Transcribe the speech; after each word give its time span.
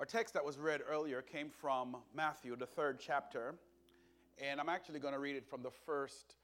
Our 0.00 0.06
text 0.06 0.32
that 0.32 0.46
was 0.46 0.56
read 0.56 0.80
earlier 0.88 1.20
came 1.20 1.50
from 1.50 1.94
Matthew, 2.14 2.56
the 2.56 2.64
third 2.64 2.98
chapter, 2.98 3.56
and 4.42 4.58
I'm 4.58 4.70
actually 4.70 4.98
going 4.98 5.12
to 5.12 5.20
read 5.20 5.36
it 5.36 5.46
from 5.46 5.62
the 5.62 5.70
first 5.70 6.36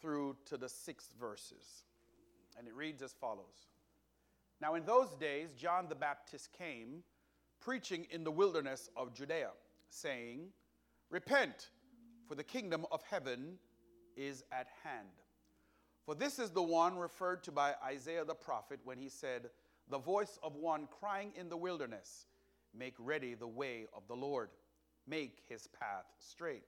through 0.00 0.34
to 0.46 0.56
the 0.56 0.70
sixth 0.70 1.10
verses. 1.20 1.84
And 2.56 2.66
it 2.66 2.74
reads 2.74 3.02
as 3.02 3.12
follows 3.12 3.68
Now, 4.62 4.76
in 4.76 4.86
those 4.86 5.10
days, 5.16 5.52
John 5.52 5.90
the 5.90 5.94
Baptist 5.94 6.54
came, 6.54 7.02
preaching 7.60 8.06
in 8.10 8.24
the 8.24 8.30
wilderness 8.30 8.88
of 8.96 9.12
Judea, 9.12 9.50
saying, 9.90 10.46
Repent, 11.10 11.68
for 12.26 12.34
the 12.34 12.42
kingdom 12.42 12.86
of 12.90 13.02
heaven 13.02 13.58
is 14.16 14.42
at 14.50 14.68
hand. 14.84 15.20
For 16.06 16.14
this 16.14 16.38
is 16.38 16.48
the 16.48 16.62
one 16.62 16.96
referred 16.96 17.44
to 17.44 17.52
by 17.52 17.74
Isaiah 17.84 18.24
the 18.24 18.32
prophet 18.32 18.80
when 18.84 18.96
he 18.96 19.10
said, 19.10 19.50
The 19.90 19.98
voice 19.98 20.38
of 20.42 20.56
one 20.56 20.88
crying 20.98 21.32
in 21.36 21.50
the 21.50 21.58
wilderness, 21.58 22.24
Make 22.76 22.94
ready 22.98 23.34
the 23.34 23.46
way 23.46 23.86
of 23.94 24.06
the 24.08 24.16
Lord, 24.16 24.50
make 25.06 25.42
his 25.48 25.66
path 25.66 26.06
straight. 26.18 26.64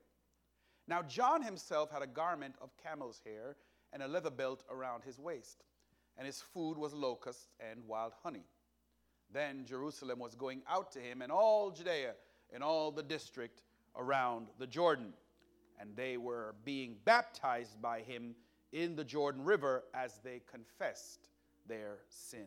Now, 0.86 1.02
John 1.02 1.42
himself 1.42 1.90
had 1.90 2.02
a 2.02 2.06
garment 2.06 2.56
of 2.60 2.76
camel's 2.76 3.20
hair 3.24 3.56
and 3.92 4.02
a 4.02 4.08
leather 4.08 4.30
belt 4.30 4.64
around 4.70 5.02
his 5.04 5.18
waist, 5.18 5.64
and 6.18 6.26
his 6.26 6.42
food 6.42 6.76
was 6.76 6.92
locusts 6.92 7.48
and 7.58 7.86
wild 7.86 8.12
honey. 8.22 8.44
Then 9.32 9.64
Jerusalem 9.64 10.18
was 10.18 10.34
going 10.34 10.62
out 10.68 10.92
to 10.92 11.00
him, 11.00 11.22
and 11.22 11.32
all 11.32 11.70
Judea 11.70 12.14
and 12.52 12.62
all 12.62 12.90
the 12.92 13.02
district 13.02 13.62
around 13.96 14.48
the 14.58 14.66
Jordan. 14.66 15.12
And 15.80 15.96
they 15.96 16.16
were 16.16 16.54
being 16.64 16.96
baptized 17.04 17.80
by 17.80 18.00
him 18.00 18.34
in 18.72 18.94
the 18.94 19.04
Jordan 19.04 19.44
River 19.44 19.84
as 19.94 20.20
they 20.22 20.40
confessed 20.50 21.28
their 21.66 21.98
sin. 22.08 22.46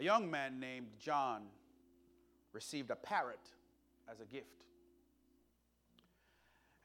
A 0.00 0.02
young 0.02 0.30
man 0.30 0.58
named 0.58 0.86
John 0.98 1.42
received 2.54 2.90
a 2.90 2.96
parrot 2.96 3.50
as 4.10 4.20
a 4.20 4.24
gift. 4.24 4.64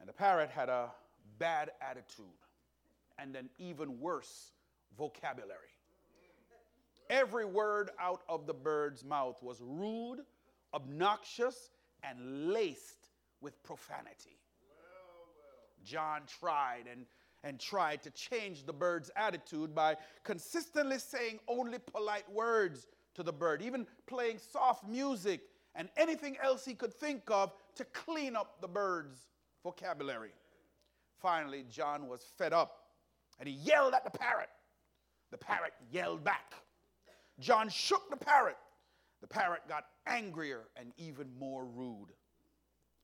And 0.01 0.09
the 0.09 0.13
parrot 0.13 0.49
had 0.49 0.67
a 0.67 0.89
bad 1.39 1.71
attitude 1.79 2.25
and 3.17 3.37
an 3.37 3.49
even 3.57 4.01
worse 4.01 4.51
vocabulary. 4.97 5.59
Every 7.09 7.45
word 7.45 7.91
out 8.01 8.23
of 8.27 8.47
the 8.47 8.53
bird's 8.53 9.05
mouth 9.05 9.41
was 9.41 9.61
rude, 9.61 10.19
obnoxious, 10.73 11.69
and 12.03 12.51
laced 12.51 13.11
with 13.39 13.63
profanity. 13.63 14.41
John 15.85 16.23
tried 16.39 16.83
and, 16.91 17.05
and 17.45 17.61
tried 17.61 18.03
to 18.03 18.09
change 18.09 18.65
the 18.65 18.73
bird's 18.73 19.09
attitude 19.15 19.73
by 19.73 19.95
consistently 20.25 20.99
saying 20.99 21.39
only 21.47 21.79
polite 21.79 22.29
words 22.29 22.87
to 23.15 23.23
the 23.23 23.33
bird, 23.33 23.61
even 23.61 23.87
playing 24.05 24.37
soft 24.37 24.87
music 24.87 25.41
and 25.73 25.89
anything 25.97 26.37
else 26.41 26.63
he 26.63 26.73
could 26.73 26.93
think 26.93 27.23
of 27.29 27.53
to 27.75 27.85
clean 27.85 28.35
up 28.35 28.61
the 28.61 28.67
bird's 28.67 29.27
vocabulary. 29.63 30.31
Finally, 31.21 31.65
John 31.69 32.07
was 32.07 32.21
fed 32.37 32.53
up 32.53 32.85
and 33.39 33.49
he 33.49 33.55
yelled 33.55 33.93
at 33.93 34.03
the 34.03 34.17
parrot. 34.17 34.49
The 35.31 35.37
parrot 35.37 35.73
yelled 35.91 36.23
back. 36.23 36.53
John 37.39 37.67
shook 37.69 38.09
the 38.09 38.17
parrot. 38.17 38.57
The 39.21 39.27
parrot 39.27 39.61
got 39.67 39.85
angrier 40.05 40.65
and 40.77 40.93
even 40.97 41.27
more 41.37 41.65
rude. 41.65 42.13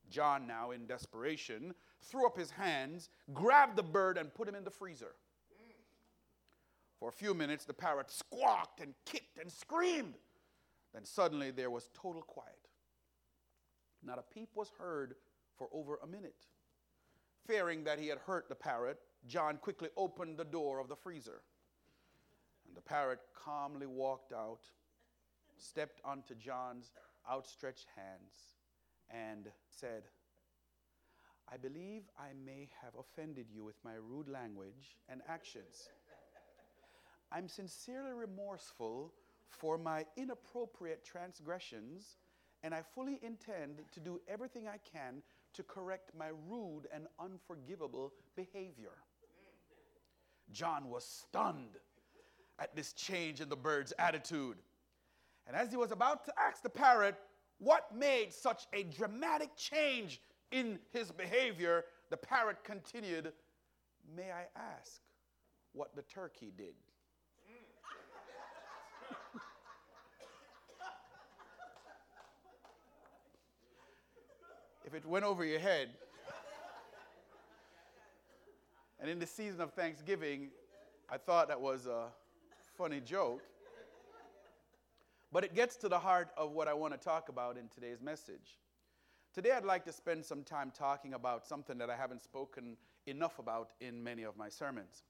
John, 0.10 0.46
now 0.46 0.72
in 0.72 0.86
desperation, 0.86 1.74
threw 2.02 2.26
up 2.26 2.38
his 2.38 2.52
hands, 2.52 3.10
grabbed 3.34 3.76
the 3.76 3.84
bird, 3.84 4.18
and 4.18 4.34
put 4.34 4.48
him 4.48 4.56
in 4.56 4.64
the 4.64 4.72
freezer. 4.72 5.16
For 7.02 7.10
a 7.10 7.12
few 7.12 7.34
minutes, 7.34 7.66
the 7.66 7.74
parrot 7.74 8.12
squawked 8.12 8.80
and 8.80 8.94
kicked 9.08 9.40
and 9.40 9.52
screamed. 9.52 10.14
Then 10.94 11.04
suddenly 11.04 11.50
there 11.50 11.72
was 11.72 11.90
total 12.00 12.22
quiet. 12.22 12.70
Not 14.04 14.20
a 14.20 14.34
peep 14.34 14.50
was 14.54 14.72
heard 14.78 15.16
for 15.58 15.68
over 15.74 15.98
a 16.04 16.08
minute. 16.08 16.46
Fearing 17.48 17.84
that 17.86 17.98
he 17.98 18.08
had 18.08 18.20
hurt 18.20 18.50
the 18.50 18.56
parrot, 18.56 19.00
John 19.26 19.58
quickly 19.58 19.90
opened 19.98 20.38
the 20.38 20.46
door 20.46 20.78
of 20.78 20.90
the 20.90 20.96
freezer. 20.96 21.42
And 22.68 22.78
the 22.78 22.82
parrot 22.82 23.22
calmly 23.34 23.88
walked 23.88 24.32
out, 24.32 24.62
stepped 25.58 26.02
onto 26.06 26.36
John's 26.36 26.92
outstretched 27.28 27.88
hands, 27.96 28.60
and 29.10 29.48
said, 29.72 30.04
I 31.52 31.58
believe 31.58 32.04
I 32.20 32.34
may 32.46 32.70
have 32.84 32.94
offended 32.94 33.48
you 33.52 33.64
with 33.64 33.84
my 33.84 33.96
rude 33.96 34.30
language 34.30 34.98
and 35.10 35.22
actions. 35.28 35.90
I'm 37.32 37.48
sincerely 37.48 38.12
remorseful 38.14 39.14
for 39.48 39.78
my 39.78 40.06
inappropriate 40.18 41.04
transgressions, 41.06 42.18
and 42.64 42.74
I 42.74 42.82
fully 42.82 43.20
intend 43.24 43.82
to 43.92 44.00
do 44.00 44.20
everything 44.28 44.68
I 44.68 44.78
can 44.78 45.22
to 45.54 45.64
correct 45.64 46.12
my 46.18 46.30
rude 46.50 46.88
and 46.94 47.08
unforgivable 47.20 48.14
behavior. 48.36 48.98
John 50.52 50.90
was 50.90 51.06
stunned 51.06 51.78
at 52.60 52.76
this 52.76 52.94
change 52.94 53.42
in 53.42 53.50
the 53.50 53.56
bird's 53.56 53.94
attitude. 53.98 54.58
And 55.48 55.56
as 55.56 55.72
he 55.72 55.78
was 55.78 55.92
about 55.92 56.26
to 56.26 56.34
ask 56.40 56.62
the 56.62 56.70
parrot 56.70 57.16
what 57.60 57.96
made 57.96 58.34
such 58.34 58.68
a 58.74 58.84
dramatic 58.84 59.56
change 59.56 60.22
in 60.52 60.80
his 60.92 61.12
behavior, 61.12 61.86
the 62.10 62.18
parrot 62.18 62.64
continued, 62.64 63.32
May 64.16 64.32
I 64.32 64.46
ask 64.56 65.02
what 65.74 65.96
the 65.96 66.02
turkey 66.04 66.52
did? 66.56 66.74
If 74.86 74.94
it 74.94 75.06
went 75.06 75.26
over 75.26 75.46
your 75.46 75.60
head, 75.60 75.90
and 79.00 79.10
in 79.10 79.20
the 79.20 79.28
season 79.28 79.62
of 79.62 79.74
Thanksgiving, 79.74 80.50
I 81.10 81.18
thought 81.18 81.48
that 81.48 81.60
was 81.60 81.88
a 81.88 82.08
funny 82.78 83.00
joke. 83.00 83.42
But 85.32 85.44
it 85.44 85.56
gets 85.56 85.78
to 85.78 85.90
the 85.90 85.98
heart 85.98 86.30
of 86.36 86.52
what 86.52 86.68
I 86.68 86.74
want 86.74 86.94
to 86.94 87.00
talk 87.00 87.30
about 87.30 87.58
in 87.58 87.70
today's 87.70 88.02
message. 88.02 88.60
Today, 89.34 89.52
I'd 89.52 89.64
like 89.64 89.86
to 89.86 89.94
spend 89.94 90.26
some 90.26 90.44
time 90.44 90.72
talking 90.78 91.14
about 91.14 91.48
something 91.48 91.78
that 91.78 91.90
I 91.90 91.96
haven't 91.96 92.22
spoken 92.22 92.76
enough 93.08 93.40
about 93.40 93.70
in 93.80 94.04
many 94.04 94.24
of 94.24 94.36
my 94.36 94.50
sermons. 94.50 95.04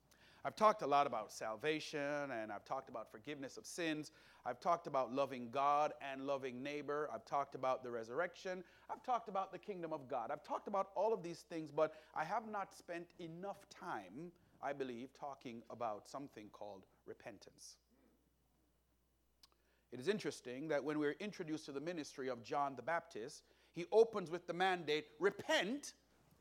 I've 0.44 0.56
talked 0.56 0.82
a 0.82 0.88
lot 0.88 1.06
about 1.06 1.32
salvation 1.32 2.32
and 2.32 2.52
I've 2.52 2.66
talked 2.66 2.90
about 2.90 3.12
forgiveness 3.12 3.58
of 3.58 3.66
sins. 3.66 4.12
I've 4.44 4.60
talked 4.60 4.88
about 4.88 5.14
loving 5.14 5.50
God 5.52 5.94
and 6.02 6.26
loving 6.26 6.64
neighbor. 6.64 7.08
I've 7.14 7.26
talked 7.26 7.54
about 7.54 7.84
the 7.84 7.92
resurrection. 7.92 8.64
I've 8.90 9.04
talked 9.04 9.30
about 9.30 9.52
the 9.52 9.60
kingdom 9.60 9.94
of 9.94 10.08
God. 10.08 10.32
I've 10.32 10.44
talked 10.44 10.68
about 10.68 10.88
all 10.96 11.14
of 11.14 11.22
these 11.22 11.42
things, 11.42 11.70
but 11.70 11.94
I 12.16 12.24
have 12.24 12.48
not 12.48 12.74
spent 12.74 13.08
enough 13.20 13.70
time, 13.70 14.32
I 14.64 14.74
believe, 14.74 15.10
talking 15.14 15.62
about 15.70 16.10
something 16.10 16.48
called 16.52 16.86
repentance. 17.06 17.76
It 19.92 20.00
is 20.00 20.08
interesting 20.08 20.70
that 20.70 20.84
when 20.84 20.98
we're 20.98 21.18
introduced 21.20 21.66
to 21.66 21.72
the 21.72 21.82
ministry 21.82 22.30
of 22.30 22.44
John 22.44 22.76
the 22.76 22.82
Baptist, 22.82 23.44
he 23.74 23.86
opens 23.92 24.32
with 24.32 24.48
the 24.48 24.54
mandate 24.54 25.06
repent, 25.20 25.94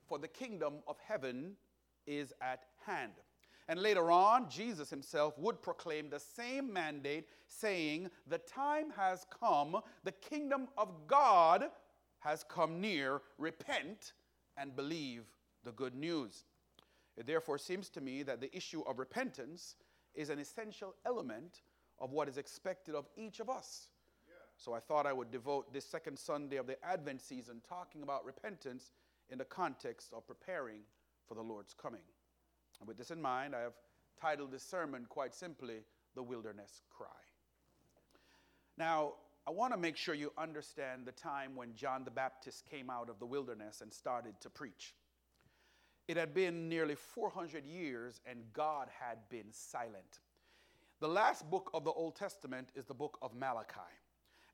for 0.06 0.18
the 0.18 0.28
kingdom 0.28 0.76
of 0.88 0.96
heaven 1.06 1.52
is 2.06 2.32
at 2.40 2.64
hand. 2.86 3.12
And 3.68 3.80
later 3.80 4.10
on, 4.10 4.48
Jesus 4.48 4.90
himself 4.90 5.38
would 5.38 5.62
proclaim 5.62 6.10
the 6.10 6.18
same 6.18 6.72
mandate, 6.72 7.28
saying, 7.46 8.10
The 8.26 8.38
time 8.38 8.90
has 8.96 9.26
come, 9.40 9.80
the 10.02 10.12
kingdom 10.12 10.68
of 10.76 10.88
God 11.06 11.66
has 12.20 12.44
come 12.44 12.80
near. 12.80 13.22
Repent 13.38 14.12
and 14.56 14.74
believe 14.74 15.24
the 15.64 15.72
good 15.72 15.94
news. 15.94 16.44
It 17.16 17.26
therefore 17.26 17.58
seems 17.58 17.88
to 17.90 18.00
me 18.00 18.22
that 18.22 18.40
the 18.40 18.54
issue 18.56 18.82
of 18.82 18.98
repentance 18.98 19.76
is 20.14 20.30
an 20.30 20.38
essential 20.38 20.94
element 21.06 21.62
of 21.98 22.12
what 22.12 22.28
is 22.28 22.38
expected 22.38 22.94
of 22.94 23.06
each 23.16 23.40
of 23.40 23.48
us. 23.48 23.88
So 24.56 24.74
I 24.74 24.80
thought 24.80 25.06
I 25.06 25.12
would 25.12 25.30
devote 25.30 25.72
this 25.72 25.86
second 25.86 26.18
Sunday 26.18 26.56
of 26.56 26.66
the 26.66 26.82
Advent 26.84 27.22
season 27.22 27.62
talking 27.66 28.02
about 28.02 28.24
repentance 28.24 28.92
in 29.30 29.38
the 29.38 29.44
context 29.44 30.12
of 30.12 30.26
preparing 30.26 30.80
for 31.26 31.34
the 31.34 31.42
Lord's 31.42 31.72
coming. 31.72 32.02
And 32.80 32.88
with 32.88 32.96
this 32.96 33.10
in 33.10 33.20
mind, 33.20 33.54
I 33.54 33.60
have 33.60 33.74
titled 34.20 34.50
this 34.50 34.62
sermon 34.62 35.06
quite 35.08 35.34
simply, 35.34 35.80
The 36.14 36.22
Wilderness 36.22 36.82
Cry. 36.90 37.06
Now, 38.76 39.14
I 39.46 39.50
want 39.50 39.72
to 39.72 39.78
make 39.78 39.96
sure 39.96 40.14
you 40.14 40.32
understand 40.38 41.06
the 41.06 41.12
time 41.12 41.56
when 41.56 41.74
John 41.74 42.04
the 42.04 42.10
Baptist 42.10 42.64
came 42.70 42.90
out 42.90 43.08
of 43.08 43.18
the 43.18 43.26
wilderness 43.26 43.80
and 43.80 43.92
started 43.92 44.34
to 44.40 44.50
preach. 44.50 44.94
It 46.08 46.16
had 46.16 46.34
been 46.34 46.68
nearly 46.68 46.94
400 46.94 47.64
years, 47.64 48.20
and 48.26 48.40
God 48.52 48.88
had 48.98 49.18
been 49.28 49.52
silent. 49.52 50.20
The 51.00 51.08
last 51.08 51.48
book 51.48 51.70
of 51.72 51.84
the 51.84 51.92
Old 51.92 52.16
Testament 52.16 52.70
is 52.74 52.84
the 52.84 52.94
book 52.94 53.18
of 53.22 53.34
Malachi, 53.34 53.80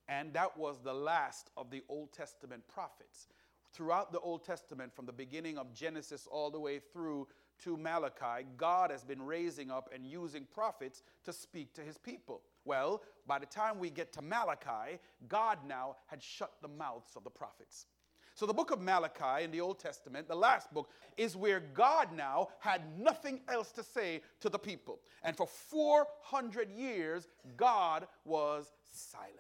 and 0.09 0.33
that 0.35 0.57
was 0.57 0.79
the 0.79 0.95
last 0.95 1.51
of 1.57 1.71
the 1.71 1.83
Old 1.89 2.13
Testament 2.13 2.63
prophets. 2.69 3.29
Throughout 3.73 4.13
the 4.13 4.21
Old 4.21 4.45
Testament, 4.45 4.95
from 4.95 5.07
the 5.07 5.13
beginning 5.13 5.59
of 5.59 5.75
Genesis 5.75 6.29
all 6.31 6.51
the 6.51 6.61
way 6.61 6.79
through 6.79 7.27
to 7.65 7.77
Malachi, 7.77 8.47
God 8.57 8.91
has 8.91 9.05
been 9.05 9.23
raising 9.23 9.71
up 9.71 9.91
and 9.95 10.07
using 10.07 10.47
prophets 10.53 11.03
to 11.25 11.33
speak 11.33 11.75
to 11.75 11.83
his 11.83 11.99
people. 11.99 12.43
Well, 12.65 13.03
by 13.27 13.39
the 13.39 13.47
time 13.47 13.79
we 13.79 13.91
get 13.91 14.13
to 14.15 14.23
Malachi, 14.23 14.99
God 15.29 15.59
now 15.67 15.97
had 16.07 16.23
shut 16.23 16.53
the 16.63 16.69
mouths 16.69 17.17
of 17.17 17.25
the 17.25 17.31
prophets. 17.31 17.87
So, 18.35 18.45
the 18.45 18.53
book 18.53 18.71
of 18.71 18.83
Malachi 18.83 19.45
in 19.45 19.51
the 19.51 19.63
Old 19.63 19.79
Testament, 19.79 20.29
the 20.29 20.35
last 20.35 20.73
book, 20.75 20.91
is 21.17 21.37
where 21.37 21.61
God 21.61 22.09
now 22.15 22.49
had 22.59 22.83
nothing 22.99 23.41
else 23.49 23.73
to 23.73 23.83
say 23.83 24.21
to 24.41 24.51
the 24.51 24.59
people. 24.59 24.99
And 25.23 25.35
for 25.35 25.47
400 25.47 26.71
years, 26.71 27.29
God 27.57 28.07
was 28.27 28.73
silent. 28.93 29.31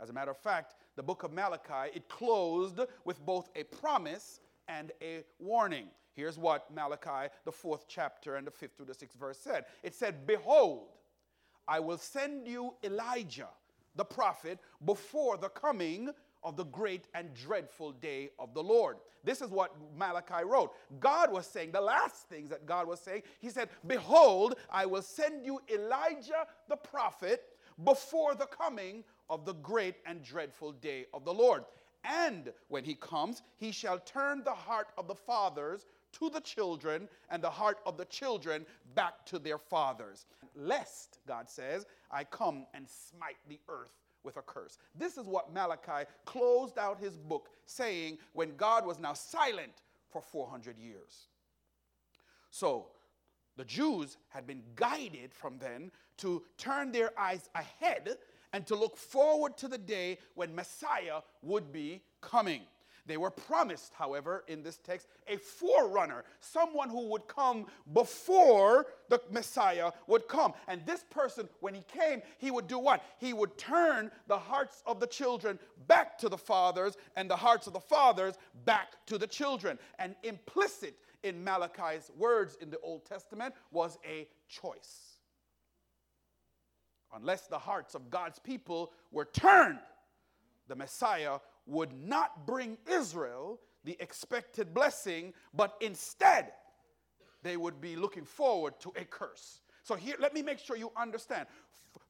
As 0.00 0.10
a 0.10 0.12
matter 0.12 0.32
of 0.32 0.36
fact, 0.36 0.74
the 0.96 1.02
book 1.02 1.22
of 1.22 1.32
Malachi, 1.32 1.92
it 1.94 2.08
closed 2.10 2.78
with 3.06 3.24
both 3.24 3.48
a 3.56 3.62
promise 3.62 4.40
and 4.68 4.92
a 5.02 5.24
warning. 5.38 5.86
Here's 6.14 6.38
what 6.38 6.72
Malachi, 6.72 7.32
the 7.44 7.52
fourth 7.52 7.86
chapter 7.88 8.36
and 8.36 8.46
the 8.46 8.50
fifth 8.50 8.76
through 8.76 8.86
the 8.86 8.94
sixth 8.94 9.18
verse 9.18 9.38
said 9.38 9.64
it 9.82 9.94
said, 9.94 10.26
Behold, 10.26 10.88
I 11.66 11.80
will 11.80 11.98
send 11.98 12.46
you 12.46 12.74
Elijah, 12.84 13.48
the 13.96 14.04
prophet, 14.04 14.58
before 14.84 15.36
the 15.36 15.48
coming 15.48 16.10
of 16.42 16.56
the 16.56 16.64
great 16.64 17.08
and 17.14 17.32
dreadful 17.34 17.92
day 17.92 18.28
of 18.38 18.52
the 18.52 18.62
Lord. 18.62 18.98
This 19.24 19.40
is 19.40 19.50
what 19.50 19.74
Malachi 19.96 20.44
wrote. 20.44 20.72
God 21.00 21.32
was 21.32 21.46
saying, 21.46 21.72
the 21.72 21.80
last 21.80 22.28
things 22.28 22.50
that 22.50 22.66
God 22.66 22.86
was 22.86 23.00
saying, 23.00 23.22
He 23.40 23.48
said, 23.48 23.70
Behold, 23.86 24.56
I 24.70 24.84
will 24.86 25.02
send 25.02 25.44
you 25.44 25.60
Elijah 25.72 26.46
the 26.68 26.76
prophet 26.76 27.42
before 27.82 28.34
the 28.34 28.46
coming 28.46 29.02
of 29.30 29.44
the 29.44 29.54
great 29.54 29.96
and 30.06 30.22
dreadful 30.22 30.72
day 30.72 31.06
of 31.14 31.24
the 31.24 31.32
Lord. 31.32 31.64
And 32.04 32.52
when 32.68 32.84
he 32.84 32.94
comes, 32.94 33.42
he 33.56 33.72
shall 33.72 33.98
turn 33.98 34.44
the 34.44 34.52
heart 34.52 34.88
of 34.98 35.08
the 35.08 35.14
fathers 35.14 35.86
to 36.12 36.30
the 36.30 36.40
children 36.40 37.08
and 37.30 37.42
the 37.42 37.50
heart 37.50 37.78
of 37.86 37.96
the 37.96 38.04
children 38.04 38.66
back 38.94 39.24
to 39.26 39.38
their 39.38 39.58
fathers. 39.58 40.26
Lest, 40.54 41.18
God 41.26 41.48
says, 41.48 41.86
I 42.10 42.24
come 42.24 42.66
and 42.74 42.86
smite 42.88 43.38
the 43.48 43.58
earth 43.68 43.92
with 44.22 44.36
a 44.36 44.42
curse. 44.42 44.78
This 44.94 45.16
is 45.18 45.26
what 45.26 45.52
Malachi 45.52 46.08
closed 46.24 46.78
out 46.78 47.00
his 47.00 47.16
book 47.16 47.48
saying 47.66 48.18
when 48.32 48.56
God 48.56 48.86
was 48.86 48.98
now 48.98 49.12
silent 49.12 49.82
for 50.10 50.22
400 50.22 50.78
years. 50.78 51.28
So, 52.50 52.88
the 53.56 53.64
Jews 53.64 54.16
had 54.28 54.46
been 54.46 54.62
guided 54.74 55.32
from 55.32 55.58
then 55.58 55.92
to 56.18 56.42
turn 56.58 56.92
their 56.92 57.18
eyes 57.18 57.48
ahead 57.54 58.16
and 58.54 58.64
to 58.68 58.76
look 58.76 58.96
forward 58.96 59.56
to 59.56 59.66
the 59.66 59.76
day 59.76 60.16
when 60.36 60.54
Messiah 60.54 61.22
would 61.42 61.72
be 61.72 62.00
coming. 62.20 62.60
They 63.04 63.16
were 63.16 63.30
promised, 63.30 63.92
however, 63.94 64.44
in 64.46 64.62
this 64.62 64.78
text, 64.78 65.08
a 65.26 65.36
forerunner, 65.36 66.22
someone 66.38 66.88
who 66.88 67.08
would 67.08 67.26
come 67.26 67.66
before 67.92 68.86
the 69.08 69.20
Messiah 69.30 69.90
would 70.06 70.28
come. 70.28 70.54
And 70.68 70.86
this 70.86 71.04
person, 71.10 71.48
when 71.60 71.74
he 71.74 71.82
came, 71.82 72.22
he 72.38 72.52
would 72.52 72.68
do 72.68 72.78
what? 72.78 73.02
He 73.18 73.32
would 73.32 73.58
turn 73.58 74.12
the 74.28 74.38
hearts 74.38 74.84
of 74.86 75.00
the 75.00 75.08
children 75.08 75.58
back 75.88 76.16
to 76.18 76.28
the 76.28 76.38
fathers 76.38 76.96
and 77.16 77.28
the 77.28 77.36
hearts 77.36 77.66
of 77.66 77.72
the 77.72 77.80
fathers 77.80 78.36
back 78.64 79.04
to 79.06 79.18
the 79.18 79.26
children. 79.26 79.80
And 79.98 80.14
implicit 80.22 80.94
in 81.24 81.42
Malachi's 81.42 82.08
words 82.16 82.56
in 82.60 82.70
the 82.70 82.78
Old 82.78 83.04
Testament 83.04 83.52
was 83.72 83.98
a 84.08 84.28
choice. 84.48 85.13
Unless 87.14 87.46
the 87.46 87.58
hearts 87.58 87.94
of 87.94 88.10
God's 88.10 88.38
people 88.38 88.92
were 89.10 89.26
turned, 89.26 89.78
the 90.68 90.74
Messiah 90.74 91.38
would 91.66 91.92
not 91.92 92.46
bring 92.46 92.78
Israel 92.90 93.60
the 93.84 93.96
expected 94.00 94.74
blessing, 94.74 95.32
but 95.52 95.74
instead 95.80 96.52
they 97.42 97.56
would 97.56 97.80
be 97.80 97.96
looking 97.96 98.24
forward 98.24 98.74
to 98.80 98.92
a 98.96 99.04
curse. 99.04 99.60
So 99.82 99.94
here, 99.94 100.16
let 100.18 100.32
me 100.32 100.42
make 100.42 100.58
sure 100.58 100.76
you 100.76 100.90
understand. 100.96 101.46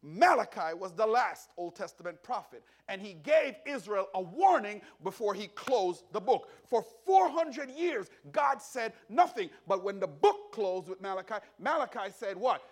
Malachi 0.01 0.75
was 0.79 0.93
the 0.93 1.07
last 1.07 1.49
Old 1.57 1.75
Testament 1.75 2.23
prophet, 2.23 2.63
and 2.89 3.01
he 3.01 3.15
gave 3.15 3.55
Israel 3.67 4.09
a 4.15 4.21
warning 4.21 4.81
before 5.03 5.35
he 5.35 5.49
closed 5.49 6.05
the 6.13 6.21
book. 6.21 6.51
For 6.67 6.85
400 7.05 7.71
years, 7.71 8.11
God 8.31 8.63
said 8.63 8.93
nothing. 9.09 9.51
But 9.67 9.83
when 9.83 9.99
the 9.99 10.07
book 10.07 10.53
closed 10.53 10.89
with 10.89 11.01
Malachi, 11.01 11.37
Malachi 11.59 12.13
said, 12.17 12.37
What? 12.37 12.63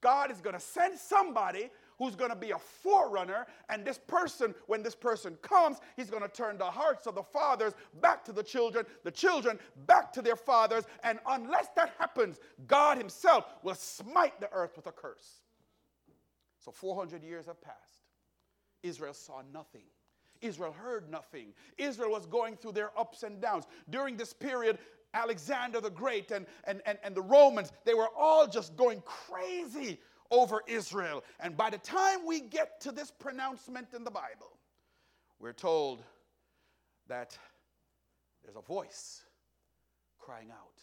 God 0.00 0.30
is 0.30 0.40
going 0.40 0.54
to 0.54 0.60
send 0.60 0.98
somebody 0.98 1.70
who's 1.98 2.14
going 2.14 2.30
to 2.30 2.36
be 2.36 2.52
a 2.52 2.58
forerunner. 2.58 3.46
And 3.68 3.84
this 3.84 3.98
person, 3.98 4.54
when 4.66 4.82
this 4.82 4.94
person 4.94 5.36
comes, 5.42 5.78
he's 5.96 6.10
going 6.10 6.22
to 6.22 6.28
turn 6.28 6.56
the 6.56 6.64
hearts 6.64 7.06
of 7.06 7.14
the 7.14 7.22
fathers 7.22 7.74
back 8.00 8.24
to 8.26 8.32
the 8.32 8.42
children, 8.42 8.86
the 9.04 9.10
children 9.10 9.58
back 9.86 10.12
to 10.12 10.22
their 10.22 10.36
fathers. 10.36 10.84
And 11.02 11.18
unless 11.26 11.68
that 11.76 11.94
happens, 11.98 12.38
God 12.66 12.98
himself 12.98 13.46
will 13.62 13.74
smite 13.74 14.40
the 14.40 14.50
earth 14.52 14.76
with 14.76 14.86
a 14.86 14.92
curse. 14.92 15.42
So 16.60 16.70
400 16.70 17.22
years 17.22 17.46
have 17.46 17.60
passed. 17.60 17.76
Israel 18.82 19.14
saw 19.14 19.42
nothing. 19.52 19.84
Israel 20.40 20.72
heard 20.72 21.10
nothing. 21.10 21.48
Israel 21.78 22.10
was 22.10 22.26
going 22.26 22.56
through 22.56 22.72
their 22.72 22.96
ups 22.96 23.24
and 23.24 23.40
downs. 23.40 23.64
During 23.90 24.16
this 24.16 24.32
period, 24.32 24.78
Alexander 25.14 25.80
the 25.80 25.90
Great 25.90 26.30
and, 26.30 26.46
and, 26.64 26.82
and, 26.86 26.98
and 27.02 27.14
the 27.14 27.22
Romans, 27.22 27.72
they 27.84 27.94
were 27.94 28.08
all 28.16 28.46
just 28.46 28.76
going 28.76 29.02
crazy 29.04 29.98
over 30.30 30.62
Israel. 30.66 31.24
And 31.40 31.56
by 31.56 31.70
the 31.70 31.78
time 31.78 32.26
we 32.26 32.40
get 32.40 32.80
to 32.82 32.92
this 32.92 33.10
pronouncement 33.10 33.88
in 33.94 34.04
the 34.04 34.10
Bible, 34.10 34.58
we're 35.40 35.52
told 35.52 36.02
that 37.08 37.36
there's 38.44 38.56
a 38.56 38.62
voice 38.62 39.22
crying 40.18 40.50
out 40.50 40.82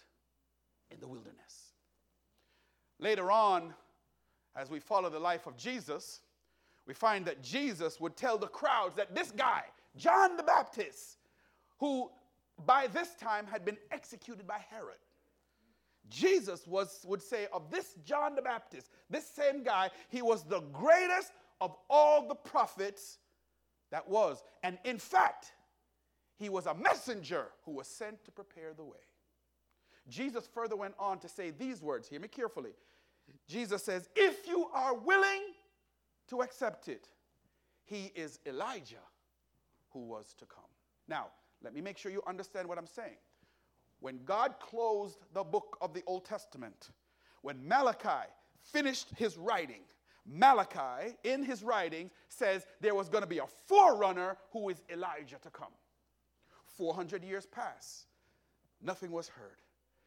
in 0.89 0.99
the 0.99 1.07
wilderness. 1.07 1.73
Later 2.99 3.31
on, 3.31 3.73
as 4.55 4.69
we 4.69 4.79
follow 4.79 5.09
the 5.09 5.19
life 5.19 5.47
of 5.47 5.57
Jesus, 5.57 6.21
we 6.87 6.93
find 6.93 7.25
that 7.25 7.41
Jesus 7.41 7.99
would 7.99 8.15
tell 8.15 8.37
the 8.37 8.47
crowds 8.47 8.95
that 8.95 9.13
this 9.13 9.31
guy, 9.31 9.63
John 9.97 10.37
the 10.37 10.43
Baptist, 10.43 11.17
who 11.79 12.09
by 12.65 12.87
this 12.87 13.15
time 13.15 13.45
had 13.45 13.65
been 13.65 13.77
executed 13.91 14.47
by 14.47 14.59
Herod, 14.69 14.97
Jesus 16.09 16.67
was, 16.67 17.03
would 17.05 17.21
say 17.21 17.47
of 17.51 17.71
this 17.71 17.95
John 18.05 18.35
the 18.35 18.41
Baptist, 18.41 18.91
this 19.09 19.27
same 19.27 19.63
guy, 19.63 19.89
he 20.09 20.21
was 20.21 20.43
the 20.43 20.61
greatest 20.71 21.31
of 21.61 21.75
all 21.89 22.27
the 22.27 22.35
prophets 22.35 23.17
that 23.91 24.07
was. 24.07 24.43
And 24.63 24.77
in 24.83 24.97
fact, 24.97 25.53
he 26.37 26.49
was 26.49 26.65
a 26.65 26.73
messenger 26.73 27.47
who 27.63 27.71
was 27.71 27.87
sent 27.87 28.23
to 28.25 28.31
prepare 28.31 28.73
the 28.73 28.83
way. 28.83 28.97
Jesus 30.07 30.47
further 30.53 30.75
went 30.75 30.93
on 30.99 31.19
to 31.19 31.29
say 31.29 31.49
these 31.49 31.81
words, 31.81 32.07
hear 32.07 32.19
me 32.19 32.27
carefully. 32.27 32.71
Jesus 33.47 33.83
says, 33.83 34.09
If 34.15 34.47
you 34.47 34.67
are 34.73 34.93
willing 34.93 35.41
to 36.27 36.41
accept 36.41 36.87
it, 36.87 37.07
he 37.85 38.11
is 38.15 38.39
Elijah 38.45 38.95
who 39.91 39.99
was 39.99 40.35
to 40.39 40.45
come. 40.45 40.63
Now, 41.07 41.27
let 41.65 41.73
me 41.73 41.81
make 41.81 41.97
sure 41.97 42.11
you 42.11 42.21
understand 42.27 42.69
what 42.69 42.77
I'm 42.77 42.87
saying 42.87 43.17
when 43.99 44.19
God 44.23 44.59
closed 44.59 45.17
the 45.33 45.43
book 45.43 45.77
of 45.81 45.93
the 45.93 46.03
Old 46.05 46.25
Testament, 46.25 46.91
when 47.41 47.67
Malachi 47.67 48.29
finished 48.61 49.07
his 49.17 49.35
writing, 49.35 49.81
Malachi, 50.27 51.15
in 51.23 51.43
his 51.43 51.63
writings, 51.63 52.11
says 52.29 52.67
there 52.81 52.93
was 52.93 53.09
going 53.09 53.23
to 53.23 53.27
be 53.27 53.39
a 53.39 53.47
forerunner 53.65 54.37
who 54.51 54.69
is 54.69 54.83
Elijah 54.91 55.37
to 55.41 55.49
come. 55.49 55.71
400 56.77 57.23
years 57.23 57.47
pass, 57.47 58.05
nothing 58.79 59.11
was 59.11 59.27
heard. 59.27 59.61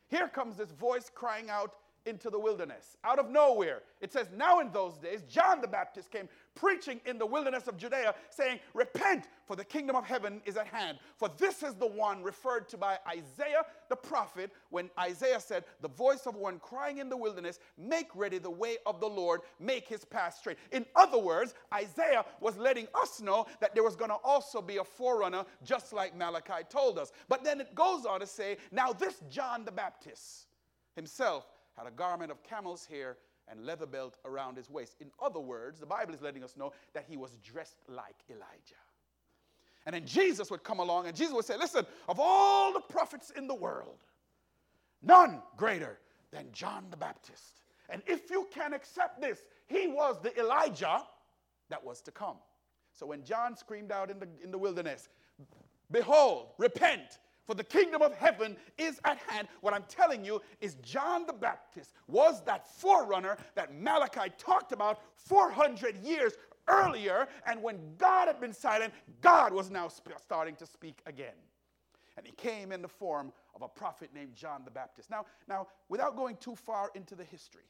Here 0.06 0.28
comes 0.28 0.56
this 0.56 0.70
voice 0.70 1.10
crying 1.12 1.50
out 1.50 1.72
into 2.08 2.30
the 2.30 2.38
wilderness, 2.38 2.96
out 3.04 3.18
of 3.18 3.30
nowhere. 3.30 3.82
It 4.00 4.12
says, 4.12 4.28
Now 4.36 4.60
in 4.60 4.72
those 4.72 4.96
days, 4.98 5.22
John 5.28 5.60
the 5.60 5.68
Baptist 5.68 6.10
came 6.10 6.28
preaching 6.54 7.00
in 7.06 7.18
the 7.18 7.26
wilderness 7.26 7.68
of 7.68 7.76
Judea, 7.76 8.14
saying, 8.30 8.58
Repent, 8.74 9.28
for 9.46 9.54
the 9.54 9.64
kingdom 9.64 9.94
of 9.94 10.04
heaven 10.04 10.40
is 10.44 10.56
at 10.56 10.66
hand. 10.66 10.98
For 11.16 11.30
this 11.38 11.62
is 11.62 11.74
the 11.74 11.86
one 11.86 12.22
referred 12.22 12.68
to 12.70 12.76
by 12.76 12.98
Isaiah 13.06 13.64
the 13.88 13.96
prophet 13.96 14.50
when 14.70 14.90
Isaiah 14.98 15.40
said, 15.40 15.64
The 15.80 15.88
voice 15.88 16.26
of 16.26 16.34
one 16.34 16.58
crying 16.58 16.98
in 16.98 17.08
the 17.08 17.16
wilderness, 17.16 17.60
Make 17.76 18.08
ready 18.14 18.38
the 18.38 18.50
way 18.50 18.78
of 18.86 19.00
the 19.00 19.06
Lord, 19.06 19.42
make 19.60 19.86
his 19.86 20.04
path 20.04 20.36
straight. 20.38 20.58
In 20.72 20.84
other 20.96 21.18
words, 21.18 21.54
Isaiah 21.72 22.24
was 22.40 22.56
letting 22.56 22.88
us 23.00 23.20
know 23.20 23.46
that 23.60 23.74
there 23.74 23.84
was 23.84 23.96
going 23.96 24.10
to 24.10 24.16
also 24.24 24.60
be 24.62 24.78
a 24.78 24.84
forerunner, 24.84 25.44
just 25.64 25.92
like 25.92 26.16
Malachi 26.16 26.64
told 26.68 26.98
us. 26.98 27.12
But 27.28 27.44
then 27.44 27.60
it 27.60 27.74
goes 27.74 28.06
on 28.06 28.20
to 28.20 28.26
say, 28.26 28.56
Now 28.72 28.92
this 28.92 29.22
John 29.30 29.64
the 29.64 29.72
Baptist 29.72 30.46
himself 30.96 31.46
had 31.78 31.86
a 31.86 31.90
garment 31.92 32.30
of 32.30 32.42
camel's 32.42 32.84
hair 32.86 33.16
and 33.50 33.64
leather 33.64 33.86
belt 33.86 34.16
around 34.24 34.56
his 34.56 34.68
waist. 34.68 34.96
In 35.00 35.10
other 35.22 35.40
words, 35.40 35.80
the 35.80 35.86
Bible 35.86 36.12
is 36.12 36.20
letting 36.20 36.44
us 36.44 36.56
know 36.56 36.72
that 36.92 37.04
he 37.08 37.16
was 37.16 37.38
dressed 37.42 37.78
like 37.88 38.16
Elijah. 38.28 38.74
And 39.86 39.94
then 39.94 40.04
Jesus 40.04 40.50
would 40.50 40.64
come 40.64 40.80
along 40.80 41.06
and 41.06 41.16
Jesus 41.16 41.32
would 41.32 41.44
say, 41.44 41.56
Listen, 41.56 41.86
of 42.08 42.18
all 42.20 42.72
the 42.72 42.80
prophets 42.80 43.30
in 43.30 43.46
the 43.46 43.54
world, 43.54 44.04
none 45.02 45.40
greater 45.56 45.98
than 46.30 46.46
John 46.52 46.86
the 46.90 46.96
Baptist. 46.96 47.62
And 47.88 48.02
if 48.06 48.30
you 48.30 48.46
can 48.52 48.74
accept 48.74 49.20
this, 49.20 49.40
he 49.66 49.86
was 49.86 50.18
the 50.22 50.38
Elijah 50.38 51.04
that 51.70 51.82
was 51.82 52.02
to 52.02 52.10
come. 52.10 52.36
So 52.92 53.06
when 53.06 53.24
John 53.24 53.56
screamed 53.56 53.92
out 53.92 54.10
in 54.10 54.18
the, 54.18 54.28
in 54.42 54.50
the 54.50 54.58
wilderness, 54.58 55.08
Behold, 55.90 56.48
repent, 56.58 57.18
for 57.48 57.54
the 57.54 57.64
kingdom 57.64 58.02
of 58.02 58.14
heaven 58.14 58.58
is 58.76 59.00
at 59.06 59.16
hand. 59.26 59.48
What 59.62 59.72
I'm 59.72 59.84
telling 59.88 60.22
you 60.22 60.42
is 60.60 60.74
John 60.82 61.24
the 61.26 61.32
Baptist 61.32 61.94
was 62.06 62.42
that 62.44 62.68
forerunner 62.68 63.38
that 63.54 63.74
Malachi 63.74 64.30
talked 64.36 64.72
about 64.72 65.00
400 65.14 65.96
years 66.04 66.34
earlier. 66.68 67.26
And 67.46 67.62
when 67.62 67.78
God 67.96 68.28
had 68.28 68.38
been 68.38 68.52
silent, 68.52 68.92
God 69.22 69.54
was 69.54 69.70
now 69.70 69.88
sp- 69.88 70.20
starting 70.20 70.56
to 70.56 70.66
speak 70.66 71.00
again. 71.06 71.32
And 72.18 72.26
he 72.26 72.32
came 72.32 72.70
in 72.70 72.82
the 72.82 72.88
form 72.88 73.32
of 73.54 73.62
a 73.62 73.68
prophet 73.68 74.10
named 74.14 74.34
John 74.34 74.60
the 74.66 74.70
Baptist. 74.70 75.08
Now, 75.08 75.24
now 75.48 75.68
without 75.88 76.16
going 76.16 76.36
too 76.36 76.54
far 76.54 76.90
into 76.94 77.14
the 77.14 77.24
history, 77.24 77.64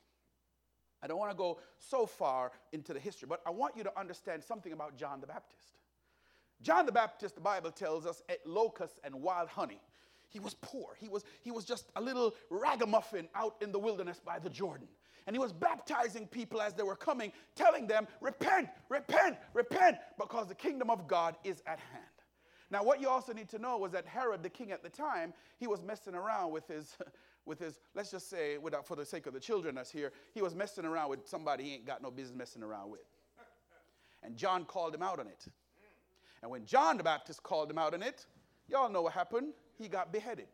I 1.01 1.07
don't 1.07 1.21
want 1.21 1.31
to 1.31 1.37
go 1.37 1.61
so 1.79 2.05
far 2.05 2.51
into 2.73 2.93
the 2.93 2.99
history, 2.99 3.29
but 3.29 3.43
I 3.47 3.51
want 3.51 3.77
you 3.77 3.85
to 3.85 3.97
understand 3.97 4.43
something 4.43 4.73
about 4.73 4.97
John 4.97 5.21
the 5.21 5.29
Baptist. 5.29 5.78
John 6.63 6.87
the 6.87 6.93
Baptist, 6.93 7.35
the 7.35 7.41
Bible 7.41 7.71
tells 7.71 8.07
us, 8.07 8.23
ate 8.29 8.47
locusts 8.47 8.99
and 9.05 9.15
wild 9.15 9.49
honey. 9.49 9.81
He 10.29 10.41
was 10.41 10.55
poor. 10.55 10.97
He 10.99 11.09
was, 11.09 11.25
he 11.43 11.51
was 11.51 11.65
just 11.65 11.87
a 11.97 12.01
little 12.01 12.35
ragamuffin 12.51 13.29
out 13.35 13.57
in 13.61 13.73
the 13.73 13.79
wilderness 13.79 14.21
by 14.25 14.39
the 14.39 14.51
Jordan. 14.51 14.89
And 15.27 15.35
he 15.35 15.41
was 15.41 15.53
baptizing 15.53 16.27
people 16.27 16.61
as 16.61 16.75
they 16.75 16.83
were 16.83 16.97
coming, 16.97 17.33
telling 17.55 17.87
them, 17.87 18.09
Repent, 18.21 18.69
repent, 18.89 19.37
repent, 19.55 19.99
because 20.19 20.49
the 20.49 20.55
kingdom 20.55 20.91
of 20.91 21.07
God 21.07 21.37
is 21.45 21.63
at 21.67 21.79
hand. 21.79 22.05
Now, 22.71 22.85
what 22.85 23.01
you 23.01 23.09
also 23.09 23.33
need 23.33 23.49
to 23.51 23.59
know 23.59 23.79
was 23.79 23.93
that 23.93 24.07
Herod, 24.07 24.43
the 24.43 24.51
king 24.51 24.73
at 24.73 24.83
the 24.83 24.91
time, 24.91 25.33
he 25.59 25.67
was 25.67 25.83
messing 25.83 26.15
around 26.15 26.53
with 26.53 26.67
his, 26.69 26.97
with 27.47 27.59
his 27.59 27.79
let's 27.95 28.11
just 28.11 28.29
say, 28.29 28.59
without, 28.59 28.87
for 28.87 28.97
the 28.97 29.07
sake 29.07 29.27
of 29.27 29.33
the 29.33 29.41
children 29.41 29.75
that's 29.75 29.91
here, 29.91 30.13
he 30.35 30.43
was 30.43 30.55
messing 30.55 30.85
around 30.85 31.09
with 31.09 31.27
somebody 31.27 31.65
he 31.65 31.75
ain't 31.75 31.87
got 31.87 32.03
no 32.03 32.11
business 32.11 32.37
messing 32.37 32.63
around 32.63 32.91
with. 32.91 33.01
And 34.23 34.37
John 34.37 34.65
called 34.65 34.95
him 34.95 35.03
out 35.03 35.21
on 35.21 35.29
it. 35.29 35.47
And 36.43 36.51
when 36.51 36.65
John 36.65 36.97
the 36.97 37.03
Baptist 37.03 37.43
called 37.43 37.71
him 37.71 37.79
out 37.79 37.95
on 37.95 38.03
it, 38.03 38.27
y'all 38.69 38.89
know 38.89 39.03
what 39.03 39.13
happened. 39.13 39.55
He 39.77 39.89
got 39.89 40.13
beheaded. 40.13 40.47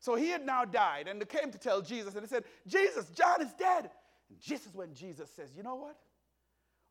So 0.00 0.14
he 0.14 0.28
had 0.28 0.44
now 0.44 0.64
died, 0.64 1.08
and 1.08 1.20
they 1.20 1.24
came 1.24 1.50
to 1.50 1.58
tell 1.58 1.80
Jesus, 1.80 2.14
and 2.14 2.22
they 2.22 2.28
said, 2.28 2.44
Jesus, 2.66 3.08
John 3.10 3.40
is 3.40 3.52
dead. 3.54 3.90
And 4.28 4.38
this 4.46 4.66
is 4.66 4.74
when 4.74 4.94
Jesus 4.94 5.30
says, 5.30 5.50
You 5.56 5.62
know 5.62 5.76
what? 5.76 5.96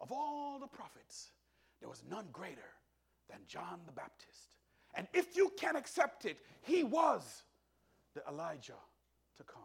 Of 0.02 0.12
all 0.12 0.60
the 0.60 0.68
prophets, 0.68 1.32
there 1.80 1.90
was 1.90 2.04
none 2.10 2.26
greater 2.32 2.74
than 3.30 3.40
John 3.48 3.80
the 3.86 3.92
Baptist. 3.92 4.58
And 4.96 5.08
if 5.14 5.36
you 5.36 5.52
can 5.58 5.76
accept 5.76 6.26
it, 6.26 6.38
he 6.62 6.84
was 6.84 7.44
the 8.14 8.22
Elijah 8.28 8.74
to 9.38 9.44
come. 9.44 9.64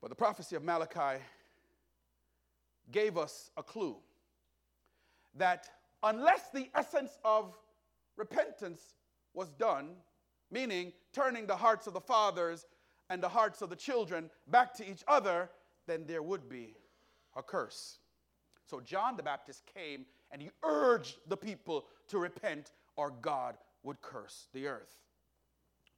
But 0.00 0.08
the 0.08 0.16
prophecy 0.16 0.56
of 0.56 0.64
Malachi 0.64 1.22
gave 2.90 3.18
us 3.18 3.50
a 3.56 3.62
clue 3.62 3.96
that 5.36 5.68
unless 6.02 6.50
the 6.52 6.68
essence 6.74 7.18
of 7.24 7.54
repentance 8.16 8.94
was 9.34 9.50
done, 9.50 9.90
meaning 10.50 10.92
turning 11.12 11.46
the 11.46 11.56
hearts 11.56 11.86
of 11.86 11.94
the 11.94 12.00
fathers 12.00 12.66
and 13.08 13.22
the 13.22 13.28
hearts 13.28 13.62
of 13.62 13.70
the 13.70 13.76
children 13.76 14.30
back 14.48 14.74
to 14.74 14.88
each 14.88 15.02
other, 15.08 15.50
then 15.86 16.04
there 16.06 16.22
would 16.22 16.48
be 16.48 16.74
a 17.36 17.42
curse. 17.42 17.98
So 18.66 18.80
John 18.80 19.16
the 19.16 19.22
Baptist 19.22 19.62
came 19.74 20.06
and 20.30 20.40
he 20.40 20.50
urged 20.62 21.16
the 21.28 21.36
people 21.36 21.86
to 22.08 22.18
repent 22.18 22.72
or 22.96 23.10
God 23.10 23.56
would 23.82 24.00
curse 24.00 24.46
the 24.52 24.66
earth. 24.66 24.96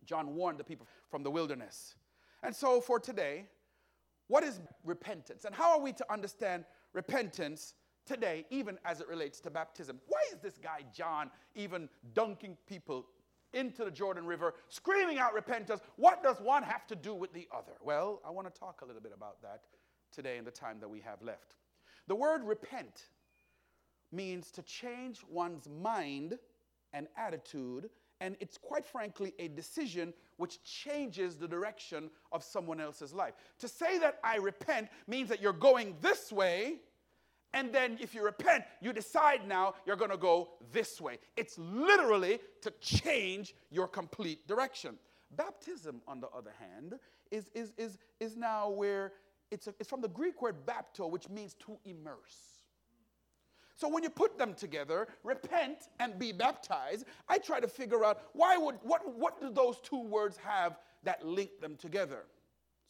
John 0.05 0.35
warned 0.35 0.59
the 0.59 0.65
people 0.65 0.87
from 1.11 1.23
the 1.23 1.31
wilderness. 1.31 1.95
And 2.43 2.55
so 2.55 2.81
for 2.81 2.99
today, 2.99 3.47
what 4.29 4.43
is 4.43 4.61
repentance? 4.85 5.45
And 5.45 5.55
how 5.55 5.73
are 5.73 5.81
we 5.81 5.93
to 5.93 6.13
understand 6.13 6.65
repentance 6.93 7.75
today, 8.07 8.45
even 8.51 8.79
as 8.85 9.01
it 9.01 9.09
relates 9.09 9.41
to 9.41 9.51
baptism. 9.51 10.01
Why 10.09 10.21
is 10.33 10.39
this 10.41 10.59
guy, 10.59 10.81
John, 10.95 11.31
even 11.55 11.89
dunking 12.15 12.57
people 12.67 13.07
into 13.53 13.85
the 13.85 13.91
Jordan 13.91 14.27
River, 14.27 14.55
screaming 14.69 15.19
out 15.19 15.35
repentance? 15.35 15.81
What 15.97 16.23
does 16.23 16.41
one 16.41 16.63
have 16.63 16.87
to 16.89 16.97
do 16.97 17.15
with 17.15 17.33
the 17.33 17.49
other? 17.55 17.73
Well, 17.83 18.21
I 18.27 18.31
want 18.31 18.53
to 18.53 18.59
talk 18.59 18.81
a 18.83 18.85
little 18.85 19.03
bit 19.03 19.13
about 19.15 19.43
that 19.43 19.63
today 20.11 20.39
in 20.39 20.45
the 20.45 20.51
time 20.51 20.81
that 20.81 20.89
we 20.89 21.01
have 21.01 21.23
left. 21.23 21.57
The 22.09 22.15
word 22.15 22.43
repent 22.45 23.09
means 24.11 24.51
to 24.53 24.63
change 24.63 25.21
one's 25.29 25.69
mind 25.69 26.39
and 26.93 27.09
attitude, 27.17 27.89
and 28.21 28.37
it's 28.41 28.59
quite 28.59 28.87
frankly 28.87 29.35
a 29.39 29.49
decision 29.49 30.13
which 30.37 30.63
changes 30.63 31.37
the 31.37 31.49
direction 31.49 32.11
of 32.31 32.45
someone 32.45 32.81
else's 32.81 33.13
life. 33.13 33.35
To 33.61 33.69
say 33.69 33.99
that 33.99 34.19
I 34.23 34.37
repent 34.37 34.89
means 35.07 35.29
that 35.29 35.41
you're 35.41 35.53
going 35.53 35.97
this 36.01 36.31
way 36.31 36.81
and 37.55 37.73
then 37.73 37.99
if 38.01 38.15
you 38.15 38.25
repent, 38.25 38.65
you 38.81 38.93
decide 38.93 39.47
now 39.47 39.75
you're 39.87 39.97
going 39.97 40.11
to 40.11 40.17
go 40.17 40.51
this 40.73 41.01
way. 41.01 41.19
It's 41.37 41.59
literally 41.59 42.41
to 42.63 42.73
change 42.81 43.55
your 43.71 43.87
complete 43.87 44.47
direction. 44.49 44.97
Baptism, 45.37 46.01
on 46.07 46.21
the 46.21 46.29
other 46.29 46.53
hand, 46.59 46.99
is, 47.31 47.51
is, 47.55 47.73
is, 47.77 47.99
is 48.21 48.37
now 48.37 48.71
where 48.71 49.13
it's, 49.51 49.67
a, 49.67 49.75
it's 49.79 49.89
from 49.89 50.01
the 50.01 50.09
Greek 50.09 50.41
word 50.41 50.57
bapto, 50.67 51.11
which 51.11 51.29
means 51.29 51.55
to 51.67 51.79
immerse. 51.85 52.63
So 53.77 53.89
when 53.89 54.03
you 54.03 54.11
put 54.11 54.39
them 54.39 54.55
together, 54.55 55.09
repent 55.25 55.89
and 55.99 56.19
be 56.19 56.33
baptized, 56.33 57.05
I 57.29 57.39
try 57.39 57.61
to 57.61 57.69
figure 57.69 58.05
out 58.05 58.23
why 58.33 58.57
would 58.57 58.77
what 58.83 59.03
what 59.17 59.41
do 59.41 59.51
those 59.51 59.81
two 59.81 60.01
words 60.01 60.37
have 60.37 60.79
that 61.03 61.27
link 61.27 61.61
them 61.61 61.77
together? 61.77 62.27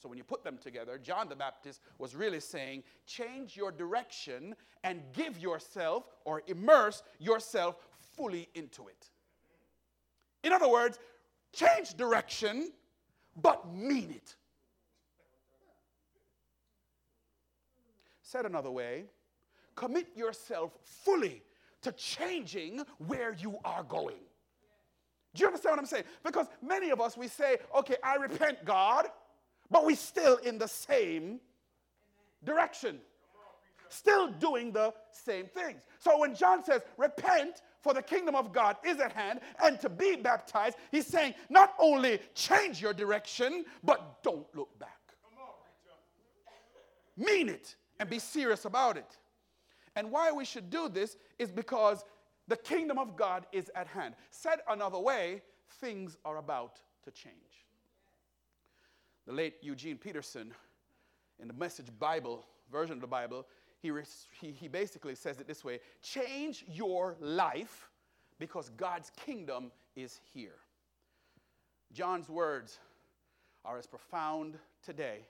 So 0.02 0.08
when 0.08 0.18
you 0.18 0.24
put 0.24 0.42
them 0.42 0.58
together, 0.58 0.98
John 0.98 1.28
the 1.28 1.36
Baptist 1.36 1.80
was 1.98 2.16
really 2.16 2.40
saying, 2.40 2.82
change 3.06 3.56
your 3.56 3.70
direction 3.70 4.56
and 4.82 5.00
give 5.12 5.38
yourself 5.38 6.08
or 6.24 6.42
immerse 6.48 7.04
yourself 7.20 7.76
fully 8.16 8.48
into 8.56 8.88
it. 8.88 9.10
In 10.42 10.52
other 10.52 10.68
words, 10.68 10.98
change 11.52 11.94
direction, 11.94 12.72
but 13.40 13.72
mean 13.72 14.10
it. 14.10 14.34
Said 18.22 18.44
another 18.44 18.72
way, 18.72 19.04
commit 19.76 20.08
yourself 20.16 20.72
fully 20.82 21.44
to 21.82 21.92
changing 21.92 22.82
where 23.06 23.36
you 23.38 23.56
are 23.64 23.84
going. 23.84 24.16
Do 25.34 25.42
you 25.42 25.46
understand 25.46 25.74
what 25.74 25.78
I'm 25.78 25.86
saying? 25.86 26.04
Because 26.24 26.48
many 26.60 26.90
of 26.90 27.00
us, 27.00 27.16
we 27.16 27.28
say, 27.28 27.58
okay, 27.72 27.96
I 28.02 28.16
repent, 28.16 28.64
God 28.64 29.06
but 29.72 29.84
we're 29.84 29.96
still 29.96 30.36
in 30.36 30.58
the 30.58 30.68
same 30.68 31.40
direction. 32.44 33.00
Still 33.88 34.28
doing 34.28 34.72
the 34.72 34.94
same 35.10 35.46
things. 35.46 35.82
So 35.98 36.18
when 36.18 36.34
John 36.34 36.64
says, 36.64 36.82
repent, 36.96 37.62
for 37.82 37.92
the 37.92 38.02
kingdom 38.02 38.36
of 38.36 38.52
God 38.52 38.76
is 38.84 39.00
at 39.00 39.12
hand, 39.12 39.40
and 39.62 39.78
to 39.80 39.88
be 39.88 40.16
baptized, 40.16 40.76
he's 40.90 41.06
saying, 41.06 41.34
not 41.50 41.74
only 41.78 42.20
change 42.34 42.80
your 42.80 42.94
direction, 42.94 43.64
but 43.82 44.22
don't 44.22 44.46
look 44.54 44.78
back. 44.78 44.98
Mean 47.16 47.48
it 47.48 47.74
and 48.00 48.08
be 48.08 48.18
serious 48.18 48.64
about 48.64 48.96
it. 48.96 49.18
And 49.94 50.10
why 50.10 50.32
we 50.32 50.44
should 50.44 50.70
do 50.70 50.88
this 50.88 51.16
is 51.38 51.50
because 51.52 52.04
the 52.48 52.56
kingdom 52.56 52.98
of 52.98 53.16
God 53.16 53.46
is 53.52 53.70
at 53.74 53.86
hand. 53.86 54.14
Said 54.30 54.60
another 54.68 54.98
way, 54.98 55.42
things 55.80 56.16
are 56.24 56.38
about 56.38 56.80
to 57.04 57.10
change. 57.10 57.34
The 59.26 59.32
late 59.32 59.54
Eugene 59.62 59.98
Peterson, 59.98 60.52
in 61.38 61.48
the 61.48 61.54
Message 61.54 61.86
Bible 61.98 62.44
version 62.70 62.94
of 62.94 63.00
the 63.00 63.06
Bible, 63.06 63.46
he, 63.80 63.90
he, 64.40 64.52
he 64.52 64.68
basically 64.68 65.14
says 65.14 65.40
it 65.40 65.46
this 65.46 65.64
way 65.64 65.80
change 66.02 66.64
your 66.68 67.16
life 67.20 67.88
because 68.38 68.70
God's 68.70 69.10
kingdom 69.24 69.70
is 69.96 70.20
here. 70.32 70.56
John's 71.92 72.28
words 72.28 72.78
are 73.64 73.78
as 73.78 73.86
profound 73.86 74.58
today 74.84 75.26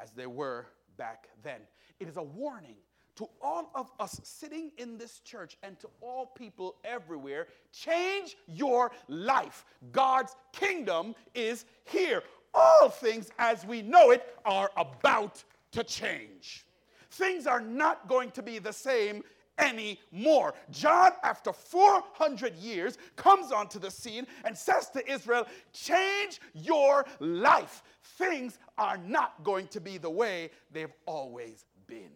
as 0.00 0.12
they 0.12 0.26
were 0.26 0.66
back 0.96 1.28
then. 1.42 1.60
It 1.98 2.08
is 2.08 2.16
a 2.16 2.22
warning 2.22 2.76
to 3.16 3.26
all 3.40 3.70
of 3.74 3.90
us 3.98 4.20
sitting 4.22 4.70
in 4.76 4.98
this 4.98 5.20
church 5.20 5.56
and 5.62 5.78
to 5.80 5.88
all 6.00 6.26
people 6.26 6.76
everywhere 6.84 7.46
change 7.72 8.36
your 8.46 8.92
life. 9.08 9.64
God's 9.90 10.36
kingdom 10.52 11.14
is 11.34 11.64
here 11.84 12.22
all 12.56 12.88
things 12.88 13.30
as 13.38 13.64
we 13.66 13.82
know 13.82 14.10
it 14.10 14.34
are 14.44 14.70
about 14.76 15.44
to 15.72 15.84
change. 15.84 16.66
Things 17.10 17.46
are 17.46 17.60
not 17.60 18.08
going 18.08 18.30
to 18.32 18.42
be 18.42 18.58
the 18.58 18.72
same 18.72 19.22
anymore. 19.58 20.54
John, 20.70 21.12
after 21.22 21.52
400 21.52 22.56
years, 22.56 22.98
comes 23.16 23.52
onto 23.52 23.78
the 23.78 23.90
scene 23.90 24.26
and 24.44 24.56
says 24.56 24.90
to 24.90 25.10
Israel, 25.10 25.46
Change 25.72 26.40
your 26.54 27.06
life. 27.20 27.82
Things 28.18 28.58
are 28.78 28.98
not 28.98 29.42
going 29.44 29.68
to 29.68 29.80
be 29.80 29.98
the 29.98 30.10
way 30.10 30.50
they've 30.72 30.92
always 31.06 31.64
been. 31.86 32.10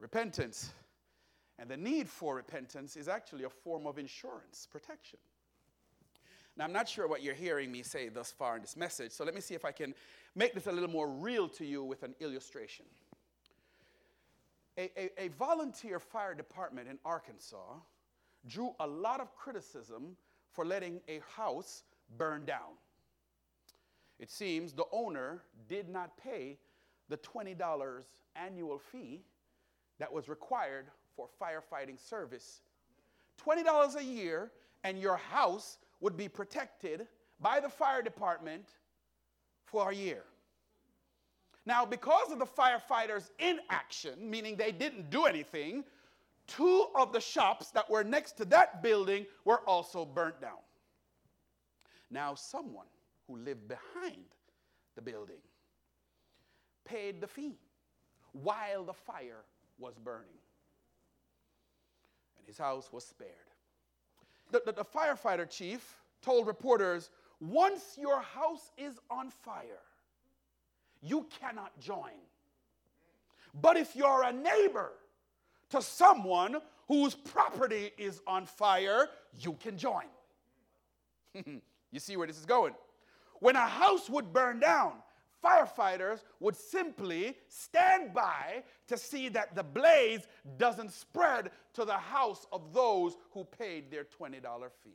Repentance 0.00 0.72
and 1.58 1.70
the 1.70 1.76
need 1.76 2.08
for 2.08 2.34
repentance 2.34 2.96
is 2.96 3.08
actually 3.08 3.44
a 3.44 3.50
form 3.50 3.86
of 3.86 3.98
insurance 3.98 4.68
protection. 4.70 5.18
Now, 6.56 6.64
I'm 6.64 6.72
not 6.72 6.88
sure 6.88 7.06
what 7.06 7.22
you're 7.22 7.34
hearing 7.34 7.70
me 7.70 7.82
say 7.82 8.08
thus 8.08 8.32
far 8.32 8.56
in 8.56 8.62
this 8.62 8.76
message, 8.76 9.12
so 9.12 9.24
let 9.24 9.34
me 9.34 9.40
see 9.40 9.54
if 9.54 9.64
I 9.64 9.72
can 9.72 9.94
make 10.34 10.54
this 10.54 10.66
a 10.66 10.72
little 10.72 10.88
more 10.88 11.08
real 11.08 11.48
to 11.50 11.66
you 11.66 11.84
with 11.84 12.02
an 12.02 12.14
illustration. 12.20 12.86
A, 14.78 14.90
a, 14.96 15.24
a 15.24 15.28
volunteer 15.28 15.98
fire 15.98 16.34
department 16.34 16.88
in 16.88 16.98
Arkansas 17.04 17.74
drew 18.48 18.74
a 18.80 18.86
lot 18.86 19.20
of 19.20 19.34
criticism 19.34 20.16
for 20.52 20.64
letting 20.64 21.00
a 21.08 21.20
house 21.36 21.82
burn 22.16 22.44
down. 22.46 22.76
It 24.18 24.30
seems 24.30 24.72
the 24.72 24.86
owner 24.92 25.42
did 25.68 25.88
not 25.88 26.16
pay 26.16 26.58
the 27.08 27.18
$20 27.18 28.02
annual 28.34 28.78
fee 28.78 29.20
that 29.98 30.12
was 30.12 30.28
required 30.28 30.86
for 31.14 31.28
firefighting 31.40 31.98
service. 31.98 32.60
$20 33.44 33.96
a 33.96 34.04
year, 34.04 34.50
and 34.84 34.98
your 34.98 35.16
house 35.16 35.78
would 36.00 36.16
be 36.16 36.28
protected 36.28 37.06
by 37.40 37.60
the 37.60 37.68
fire 37.68 38.02
department 38.02 38.68
for 39.64 39.90
a 39.90 39.94
year. 39.94 40.22
Now, 41.64 41.84
because 41.84 42.30
of 42.30 42.38
the 42.38 42.46
firefighters' 42.46 43.30
inaction, 43.38 44.30
meaning 44.30 44.56
they 44.56 44.70
didn't 44.70 45.10
do 45.10 45.24
anything, 45.24 45.84
two 46.46 46.86
of 46.94 47.12
the 47.12 47.20
shops 47.20 47.70
that 47.72 47.90
were 47.90 48.04
next 48.04 48.36
to 48.36 48.44
that 48.46 48.82
building 48.82 49.26
were 49.44 49.60
also 49.68 50.04
burnt 50.04 50.40
down. 50.40 50.62
Now, 52.10 52.34
someone 52.34 52.86
who 53.26 53.36
lived 53.38 53.66
behind 53.66 54.26
the 54.94 55.02
building 55.02 55.40
paid 56.84 57.20
the 57.20 57.26
fee 57.26 57.58
while 58.32 58.84
the 58.84 58.92
fire 58.92 59.44
was 59.78 59.94
burning. 59.98 60.38
And 62.38 62.46
his 62.46 62.58
house 62.58 62.92
was 62.92 63.04
spared. 63.04 63.32
The, 64.50 64.62
the, 64.64 64.72
the, 64.72 64.84
firefighter 64.84 65.48
chief 65.48 65.96
told 66.22 66.46
reporters 66.46 67.10
once 67.40 67.98
your 67.98 68.20
house 68.20 68.70
is 68.78 68.98
on 69.10 69.30
fire, 69.30 69.82
you 71.02 71.26
cannot 71.40 71.78
join. 71.80 72.12
But 73.60 73.76
if 73.76 73.96
you're 73.96 74.22
a 74.22 74.32
neighbor 74.32 74.92
to 75.70 75.82
someone 75.82 76.56
whose 76.88 77.14
property 77.14 77.90
is 77.98 78.20
on 78.26 78.46
fire, 78.46 79.08
you 79.38 79.54
can 79.54 79.76
join. 79.76 80.04
you 81.44 82.00
see 82.00 82.16
where 82.16 82.26
this 82.26 82.38
is 82.38 82.46
going? 82.46 82.74
When 83.40 83.56
a 83.56 83.66
house 83.66 84.08
would 84.08 84.32
burn 84.32 84.60
down, 84.60 84.92
firefighters 85.46 86.22
would 86.40 86.56
simply 86.56 87.36
stand 87.48 88.12
by 88.12 88.62
to 88.88 88.96
see 88.96 89.28
that 89.28 89.54
the 89.54 89.62
blaze 89.62 90.26
doesn't 90.56 90.92
spread 90.92 91.50
to 91.74 91.84
the 91.84 91.92
house 91.92 92.46
of 92.52 92.72
those 92.72 93.16
who 93.32 93.44
paid 93.44 93.90
their 93.90 94.04
$20 94.04 94.40
fee. 94.82 94.90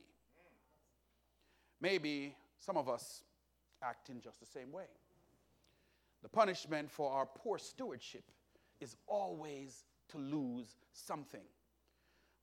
Maybe 1.79 2.35
some 2.59 2.77
of 2.77 2.89
us 2.89 3.23
act 3.81 4.09
in 4.09 4.19
just 4.21 4.39
the 4.39 4.45
same 4.45 4.71
way. 4.71 4.85
The 6.21 6.29
punishment 6.29 6.91
for 6.91 7.11
our 7.11 7.25
poor 7.25 7.57
stewardship 7.57 8.23
is 8.79 8.95
always 9.07 9.85
to 10.09 10.17
lose 10.17 10.75
something. 10.93 11.41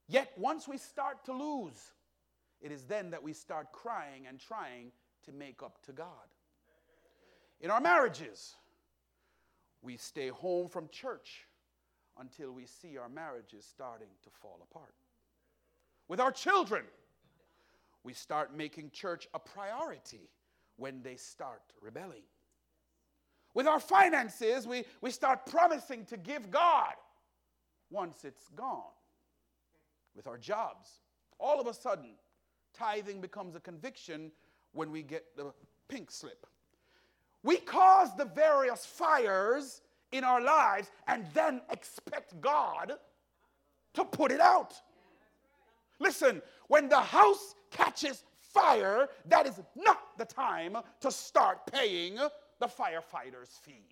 Yet, 0.09 0.33
once 0.37 0.67
we 0.67 0.79
start 0.79 1.25
to 1.27 1.33
lose, 1.33 1.93
it 2.61 2.73
is 2.73 2.85
then 2.85 3.11
that 3.11 3.23
we 3.23 3.33
start 3.33 3.73
crying 3.73 4.27
and 4.27 4.41
trying 4.41 4.91
to 5.27 5.33
make 5.33 5.63
up 5.63 5.85
to 5.85 5.93
God. 5.93 6.07
In 7.61 7.71
our 7.71 7.81
marriages, 7.81 8.55
we 9.83 9.97
stay 9.97 10.29
home 10.29 10.69
from 10.69 10.89
church 10.89 11.47
until 12.19 12.53
we 12.53 12.67
see 12.67 12.97
our 12.97 13.09
marriages 13.09 13.65
starting 13.69 14.09
to 14.23 14.31
fall 14.31 14.61
apart. 14.71 14.95
With 16.09 16.21
our 16.21 16.33
children, 16.33 16.85
we 18.05 18.13
start 18.13 18.57
making 18.57 18.91
church 18.91 19.29
a 19.35 19.39
priority 19.39 20.31
when 20.77 21.03
they 21.03 21.17
start 21.17 21.63
rebelling. 21.81 22.23
With 23.55 23.67
our 23.67 23.81
finances, 23.81 24.67
we, 24.67 24.85
we 25.01 25.11
start 25.11 25.47
promising 25.47 26.05
to 26.07 26.17
give 26.17 26.51
God 26.51 26.95
once 27.91 28.25
it's 28.25 28.49
gone. 28.55 28.83
With 30.15 30.27
our 30.27 30.39
jobs, 30.39 30.89
all 31.39 31.61
of 31.61 31.67
a 31.67 31.75
sudden, 31.75 32.15
tithing 32.73 33.21
becomes 33.21 33.57
a 33.57 33.61
conviction 33.61 34.31
when 34.73 34.91
we 34.91 35.03
get 35.03 35.25
the 35.37 35.53
pink 35.89 36.11
slip. 36.11 36.47
We 37.43 37.57
cause 37.57 38.15
the 38.17 38.25
various 38.25 38.85
fires 38.85 39.83
in 40.13 40.25
our 40.25 40.41
lives 40.41 40.91
and 41.07 41.25
then 41.35 41.61
expect 41.71 42.41
God 42.41 42.93
to 43.95 44.05
put 44.05 44.33
it 44.33 44.41
out. 44.41 44.75
Listen, 46.01 46.43
when 46.69 46.89
the 46.89 47.01
house 47.01 47.55
catches 47.71 48.25
fire, 48.41 49.09
that 49.27 49.47
is 49.47 49.61
not 49.77 50.17
the 50.19 50.25
time 50.25 50.77
to 51.01 51.11
start 51.11 51.67
paying 51.71 52.17
the 52.17 52.67
firefighter's 52.67 53.59
fee. 53.63 53.85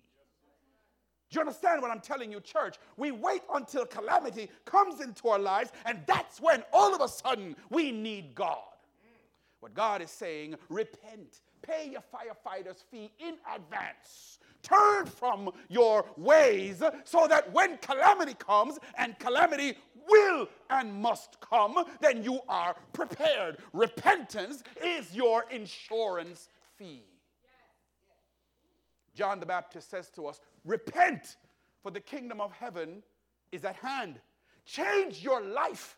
Do 1.29 1.35
you 1.35 1.41
understand 1.41 1.81
what 1.81 1.91
I'm 1.91 1.99
telling 1.99 2.31
you, 2.31 2.39
church? 2.39 2.77
We 2.95 3.11
wait 3.11 3.41
until 3.53 3.85
calamity 3.85 4.49
comes 4.63 5.01
into 5.01 5.27
our 5.27 5.39
lives, 5.39 5.71
and 5.85 5.99
that's 6.07 6.39
when 6.39 6.63
all 6.71 6.95
of 6.95 7.01
a 7.01 7.07
sudden 7.09 7.55
we 7.69 7.91
need 7.91 8.33
God. 8.33 8.59
What 9.59 9.73
God 9.73 10.01
is 10.01 10.11
saying, 10.11 10.55
repent, 10.69 11.41
pay 11.61 11.89
your 11.91 12.03
firefighter's 12.13 12.83
fee 12.91 13.11
in 13.19 13.35
advance. 13.53 14.39
Turn 14.63 15.05
from 15.05 15.51
your 15.69 16.05
ways 16.17 16.81
so 17.03 17.27
that 17.27 17.51
when 17.53 17.77
calamity 17.77 18.33
comes, 18.33 18.79
and 18.97 19.17
calamity 19.19 19.77
will 20.09 20.47
and 20.69 20.93
must 20.93 21.39
come, 21.41 21.85
then 22.01 22.23
you 22.23 22.39
are 22.49 22.75
prepared. 22.93 23.57
Repentance 23.73 24.63
is 24.83 25.15
your 25.15 25.45
insurance 25.51 26.49
fee. 26.77 27.03
John 29.13 29.39
the 29.39 29.45
Baptist 29.45 29.89
says 29.89 30.09
to 30.11 30.27
us, 30.27 30.39
Repent, 30.63 31.37
for 31.81 31.91
the 31.91 31.99
kingdom 31.99 32.39
of 32.39 32.51
heaven 32.51 33.01
is 33.51 33.65
at 33.65 33.75
hand. 33.77 34.19
Change 34.65 35.23
your 35.23 35.41
life. 35.41 35.97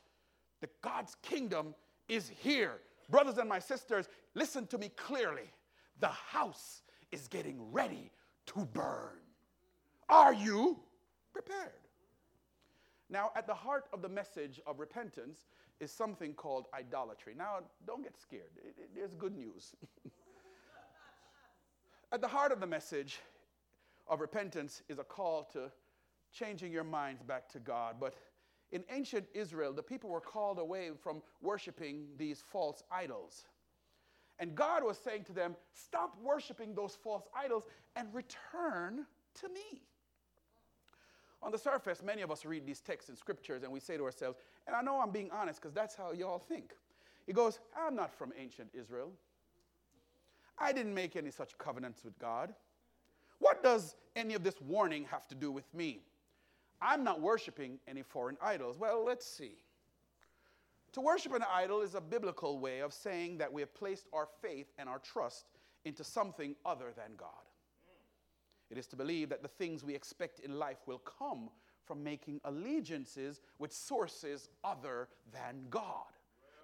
The 0.62 0.70
God's 0.82 1.16
kingdom 1.22 1.74
is 2.08 2.30
here. 2.30 2.80
Brothers 3.10 3.38
and 3.38 3.50
my 3.50 3.60
sisters, 3.60 4.08
listen 4.36 4.68
to 4.68 4.78
me 4.78 4.90
clearly. 4.96 5.52
The 6.00 6.08
house 6.08 6.82
is 7.12 7.28
getting 7.28 7.72
ready 7.72 8.12
to 8.48 8.66
burn. 8.66 9.20
Are 10.08 10.34
you 10.34 10.80
prepared? 11.34 11.72
Now, 13.10 13.32
at 13.36 13.48
the 13.48 13.54
heart 13.54 13.86
of 13.92 14.02
the 14.02 14.10
message 14.10 14.62
of 14.68 14.80
repentance 14.80 15.48
is 15.80 15.92
something 15.92 16.34
called 16.34 16.68
idolatry. 16.74 17.34
Now, 17.36 17.60
don't 17.88 18.04
get 18.04 18.20
scared, 18.20 18.52
it, 18.58 18.76
it, 18.78 18.90
there's 18.96 19.14
good 19.14 19.36
news. 19.36 19.74
at 22.12 22.22
the 22.22 22.28
heart 22.28 22.52
of 22.52 22.60
the 22.60 22.68
message 22.68 23.20
of 24.08 24.20
repentance 24.20 24.84
is 24.90 25.00
a 25.00 25.04
call 25.04 25.44
to 25.54 25.72
changing 26.32 26.72
your 26.72 26.84
minds 26.84 27.24
back 27.24 27.50
to 27.50 27.60
God. 27.60 27.96
But 28.00 28.16
in 28.72 28.84
ancient 28.92 29.26
Israel, 29.34 29.74
the 29.74 29.84
people 29.84 30.10
were 30.10 30.22
called 30.22 30.60
away 30.60 30.92
from 31.02 31.22
worshiping 31.42 32.08
these 32.18 32.44
false 32.52 32.84
idols. 32.92 33.46
And 34.40 34.56
God 34.56 34.84
was 34.84 34.98
saying 34.98 35.26
to 35.26 35.34
them, 35.34 35.56
Stop 35.74 36.18
worshiping 36.24 36.74
those 36.74 36.98
false 37.04 37.28
idols 37.36 37.64
and 37.96 38.08
return 38.14 39.06
to 39.42 39.50
me. 39.50 39.82
On 41.42 41.52
the 41.52 41.58
surface, 41.58 42.02
many 42.04 42.22
of 42.22 42.32
us 42.32 42.46
read 42.46 42.66
these 42.66 42.82
texts 42.82 43.10
in 43.10 43.16
scriptures 43.16 43.64
and 43.64 43.72
we 43.72 43.80
say 43.80 43.96
to 43.98 44.04
ourselves, 44.04 44.38
and 44.68 44.76
I 44.76 44.82
know 44.82 45.00
I'm 45.00 45.12
being 45.12 45.32
honest 45.32 45.62
because 45.62 45.74
that's 45.74 45.96
how 45.96 46.12
y'all 46.12 46.40
think. 46.40 46.74
He 47.26 47.34
goes, 47.34 47.60
I'm 47.78 47.96
not 47.96 48.14
from 48.14 48.34
ancient 48.38 48.70
Israel. 48.74 49.12
I 50.58 50.74
didn't 50.74 50.94
make 50.94 51.16
any 51.16 51.32
such 51.32 51.58
covenants 51.58 52.04
with 52.04 52.18
God. 52.20 52.54
What 53.40 53.64
does 53.64 53.96
any 54.16 54.34
of 54.34 54.44
this 54.44 54.60
warning 54.62 55.06
have 55.06 55.28
to 55.30 55.36
do 55.36 55.52
with 55.52 55.74
me? 55.74 56.02
I'm 56.82 57.04
not 57.04 57.22
worshiping 57.22 57.80
any 57.88 58.02
foreign 58.02 58.38
idols. 58.42 58.78
Well, 58.78 59.06
let's 59.06 59.26
see. 59.26 59.56
To 60.94 61.02
worship 61.02 61.34
an 61.34 61.46
idol 61.52 61.82
is 61.82 61.96
a 61.96 62.02
biblical 62.02 62.60
way 62.60 62.80
of 62.80 62.94
saying 62.94 63.38
that 63.38 63.52
we 63.52 63.62
have 63.62 63.74
placed 63.74 64.08
our 64.12 64.28
faith 64.42 64.68
and 64.78 64.90
our 64.90 65.00
trust 65.00 65.46
into 65.86 66.04
something 66.04 66.56
other 66.66 66.92
than 66.96 67.16
God. 67.16 67.30
It 68.70 68.78
is 68.78 68.88
to 68.88 68.96
believe 68.96 69.30
that 69.30 69.42
the 69.42 69.48
things 69.48 69.84
we 69.84 69.96
expect 69.96 70.40
in 70.40 70.58
life 70.58 70.80
will 70.86 71.00
come 71.00 71.50
from 71.86 72.04
making 72.04 72.40
allegiances 72.44 73.42
with 73.58 73.74
sources 73.74 74.50
other 74.64 75.10
than 75.34 75.66
God. 75.70 76.06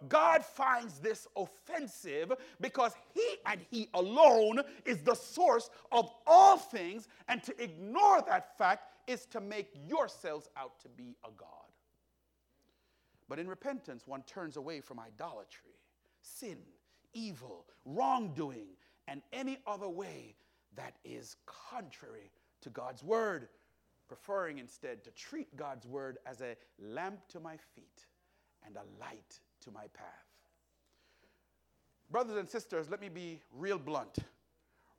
God 0.07 0.43
finds 0.43 0.99
this 0.99 1.27
offensive 1.35 2.33
because 2.61 2.93
He 3.13 3.27
and 3.45 3.61
He 3.71 3.89
alone 3.93 4.61
is 4.85 4.99
the 5.01 5.15
source 5.15 5.69
of 5.91 6.11
all 6.27 6.57
things, 6.57 7.07
and 7.27 7.41
to 7.43 7.63
ignore 7.63 8.21
that 8.27 8.57
fact 8.57 8.91
is 9.07 9.25
to 9.27 9.39
make 9.39 9.69
yourselves 9.87 10.49
out 10.57 10.79
to 10.81 10.89
be 10.89 11.15
a 11.23 11.29
God. 11.37 11.47
But 13.27 13.39
in 13.39 13.47
repentance, 13.47 14.05
one 14.05 14.23
turns 14.23 14.57
away 14.57 14.81
from 14.81 14.99
idolatry, 14.99 15.79
sin, 16.21 16.57
evil, 17.13 17.65
wrongdoing, 17.85 18.67
and 19.07 19.21
any 19.33 19.59
other 19.65 19.89
way 19.89 20.35
that 20.75 20.95
is 21.03 21.35
contrary 21.45 22.31
to 22.61 22.69
God's 22.69 23.03
word, 23.03 23.47
preferring 24.07 24.59
instead 24.59 25.03
to 25.03 25.11
treat 25.11 25.55
God's 25.55 25.87
word 25.87 26.17
as 26.25 26.41
a 26.41 26.55
lamp 26.79 27.27
to 27.29 27.39
my 27.39 27.57
feet 27.73 28.05
and 28.65 28.75
a 28.75 28.83
light 28.99 29.39
to 29.61 29.71
my 29.71 29.87
path. 29.93 30.25
Brothers 32.11 32.37
and 32.37 32.47
sisters, 32.47 32.89
let 32.89 33.01
me 33.01 33.09
be 33.09 33.41
real 33.51 33.79
blunt. 33.79 34.19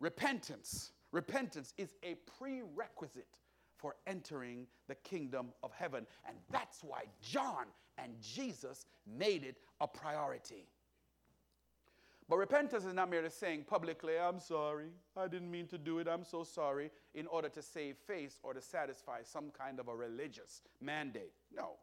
Repentance, 0.00 0.90
repentance 1.12 1.72
is 1.78 1.94
a 2.02 2.16
prerequisite 2.38 3.38
for 3.76 3.94
entering 4.06 4.66
the 4.88 4.94
kingdom 4.96 5.48
of 5.62 5.72
heaven. 5.72 6.06
And 6.26 6.36
that's 6.50 6.82
why 6.82 7.04
John 7.22 7.66
and 7.98 8.12
Jesus 8.20 8.86
made 9.06 9.44
it 9.44 9.56
a 9.80 9.86
priority. 9.86 10.66
But 12.28 12.38
repentance 12.38 12.84
is 12.84 12.92
not 12.92 13.08
merely 13.08 13.30
saying 13.30 13.66
publicly, 13.68 14.18
I'm 14.18 14.40
sorry, 14.40 14.88
I 15.16 15.28
didn't 15.28 15.50
mean 15.50 15.68
to 15.68 15.78
do 15.78 16.00
it, 16.00 16.08
I'm 16.08 16.24
so 16.24 16.42
sorry, 16.42 16.90
in 17.14 17.28
order 17.28 17.48
to 17.48 17.62
save 17.62 17.96
face 17.98 18.40
or 18.42 18.52
to 18.52 18.60
satisfy 18.60 19.22
some 19.22 19.50
kind 19.56 19.78
of 19.78 19.86
a 19.86 19.94
religious 19.94 20.62
mandate. 20.80 21.32
No. 21.54 21.74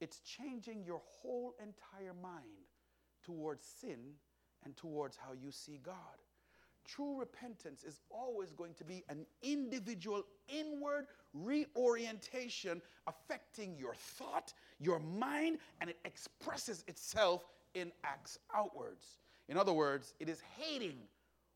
It's 0.00 0.20
changing 0.20 0.84
your 0.84 1.02
whole 1.04 1.54
entire 1.60 2.14
mind 2.14 2.70
towards 3.22 3.64
sin 3.64 3.98
and 4.64 4.74
towards 4.74 5.18
how 5.18 5.32
you 5.32 5.50
see 5.50 5.78
God. 5.82 5.94
True 6.86 7.18
repentance 7.18 7.84
is 7.84 8.00
always 8.10 8.52
going 8.52 8.74
to 8.74 8.84
be 8.84 9.04
an 9.08 9.24
individual 9.42 10.24
inward 10.48 11.06
reorientation 11.32 12.82
affecting 13.06 13.76
your 13.78 13.94
thought, 13.94 14.52
your 14.80 14.98
mind, 14.98 15.58
and 15.80 15.90
it 15.90 15.98
expresses 16.04 16.84
itself 16.88 17.46
in 17.74 17.92
acts 18.04 18.38
outwards. 18.54 19.18
In 19.48 19.56
other 19.56 19.72
words, 19.72 20.14
it 20.20 20.28
is 20.28 20.42
hating 20.58 20.98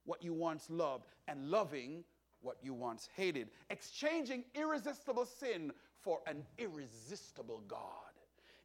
what 0.04 0.22
you 0.22 0.32
once 0.32 0.70
loved 0.70 1.06
and 1.28 1.50
loving 1.50 2.04
what 2.40 2.58
you 2.62 2.72
once 2.72 3.08
hated, 3.16 3.48
exchanging 3.70 4.44
irresistible 4.54 5.26
sin 5.26 5.72
for 6.00 6.20
an 6.26 6.44
irresistible 6.58 7.62
God, 7.66 7.80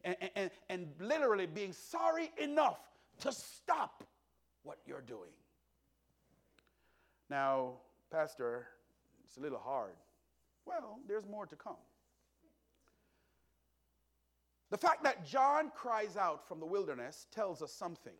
and, 0.04 0.16
and, 0.36 0.50
and 0.68 0.88
literally 1.00 1.46
being 1.46 1.72
sorry 1.72 2.30
enough 2.38 2.78
to 3.20 3.32
stop 3.32 4.04
what 4.62 4.78
you're 4.86 5.00
doing. 5.00 5.30
Now, 7.32 7.76
Pastor, 8.10 8.66
it's 9.24 9.38
a 9.38 9.40
little 9.40 9.58
hard. 9.58 9.94
Well, 10.66 10.98
there's 11.08 11.26
more 11.26 11.46
to 11.46 11.56
come. 11.56 11.80
The 14.68 14.76
fact 14.76 15.02
that 15.04 15.26
John 15.26 15.72
cries 15.74 16.18
out 16.18 16.46
from 16.46 16.60
the 16.60 16.66
wilderness 16.66 17.26
tells 17.32 17.62
us 17.62 17.72
something. 17.72 18.12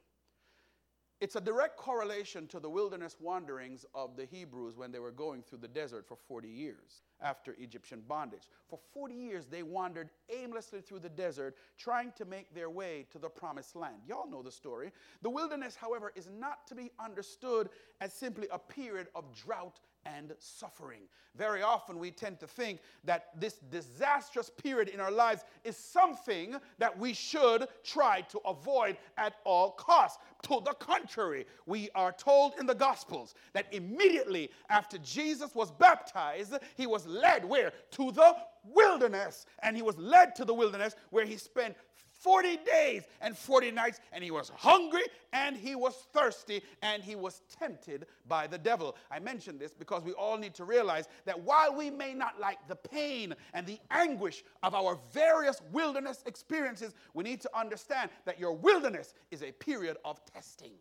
It's 1.23 1.37
a 1.37 1.41
direct 1.41 1.77
correlation 1.77 2.49
to 2.49 2.59
the 2.59 2.69
wilderness 2.69 3.17
wanderings 3.21 3.87
of 3.95 4.17
the 4.17 4.25
Hebrews 4.25 4.77
when 4.77 4.91
they 4.91 4.99
were 4.99 5.13
going 5.13 5.45
through 5.45 5.59
the 5.59 5.69
desert 5.69 6.05
for 6.05 6.17
40 6.17 6.49
years 6.49 7.03
after 7.23 7.55
Egyptian 7.61 8.03
bondage. 8.09 8.49
For 8.69 8.81
40 8.93 9.15
years, 9.15 9.47
they 9.47 9.63
wandered 9.63 10.11
aimlessly 10.37 10.81
through 10.81 10.99
the 10.99 11.09
desert 11.09 11.55
trying 11.79 12.11
to 12.17 12.25
make 12.25 12.53
their 12.53 12.71
way 12.71 13.07
to 13.13 13.21
the 13.21 13.29
promised 13.29 13.77
land. 13.77 13.99
Y'all 14.09 14.29
know 14.29 14.43
the 14.43 14.51
story. 14.51 14.91
The 15.23 15.31
wilderness, 15.31 15.77
however, 15.77 16.11
is 16.17 16.29
not 16.29 16.67
to 16.67 16.75
be 16.75 16.91
understood 16.99 17.69
as 18.01 18.13
simply 18.13 18.49
a 18.51 18.59
period 18.59 19.07
of 19.15 19.33
drought 19.33 19.79
and 20.07 20.33
suffering. 20.39 21.03
Very 21.37 21.63
often 21.63 21.99
we 21.99 22.11
tend 22.11 22.39
to 22.41 22.47
think 22.47 22.81
that 23.05 23.29
this 23.39 23.55
disastrous 23.71 24.51
period 24.51 24.89
in 24.89 25.01
our 25.01 25.11
lives 25.11 25.45
is 25.65 25.77
something 25.77 26.57
that 26.79 26.99
we 26.99 27.13
should 27.15 27.67
try 27.85 28.21
to 28.23 28.39
avoid 28.47 28.97
at 29.17 29.35
all 29.45 29.71
costs. 29.73 30.19
To 30.43 30.61
the 30.65 30.75
contrary, 30.75 31.47
we 31.67 31.89
are 31.95 32.13
told 32.13 32.55
in 32.61 32.67
the 32.67 32.75
Gospels 32.75 33.35
that 33.55 33.73
immediately 33.73 34.51
after 34.69 34.99
Jesus 34.99 35.55
was 35.55 35.71
baptized, 35.71 36.55
he 36.77 36.87
was 36.87 37.07
led 37.07 37.45
where? 37.45 37.73
To 37.93 38.13
the 38.13 38.37
wilderness. 38.65 39.47
And 39.63 39.77
he 39.77 39.83
was 39.83 39.97
led 39.97 40.35
to 40.37 40.45
the 40.45 40.55
wilderness 40.55 40.97
where 41.11 41.25
he 41.25 41.37
spent 41.37 41.77
40 42.23 42.59
days 42.59 43.03
and 43.21 43.37
40 43.37 43.73
nights, 43.73 44.01
and 44.13 44.23
he 44.23 44.31
was 44.31 44.53
hungry 44.57 45.03
and 45.33 45.57
he 45.57 45.75
was 45.75 45.95
thirsty 46.13 46.63
and 46.83 47.03
he 47.03 47.17
was 47.17 47.43
tempted 47.59 48.07
by 48.29 48.47
the 48.47 48.59
devil. 48.59 48.97
I 49.11 49.19
mention 49.19 49.59
this 49.59 49.73
because 49.73 50.05
we 50.05 50.13
all 50.13 50.39
need 50.39 50.55
to 50.55 50.65
realize 50.65 51.09
that 51.25 51.41
while 51.41 51.75
we 51.75 51.91
may 51.91 52.15
not 52.15 52.39
like 52.41 52.59
the 52.69 52.77
pain 52.77 53.35
and 53.55 53.67
the 53.67 53.81
anguish 53.91 54.45
of 54.63 54.75
our 54.75 54.99
various 55.13 55.61
wilderness 55.73 56.23
experiences, 56.27 56.95
we 57.13 57.25
need 57.25 57.41
to 57.41 57.51
understand 57.59 58.11
that 58.25 58.39
your 58.39 58.53
wilderness 58.53 59.15
is 59.31 59.43
a 59.43 59.51
period 59.53 59.97
of 60.05 60.25
testing. 60.25 60.73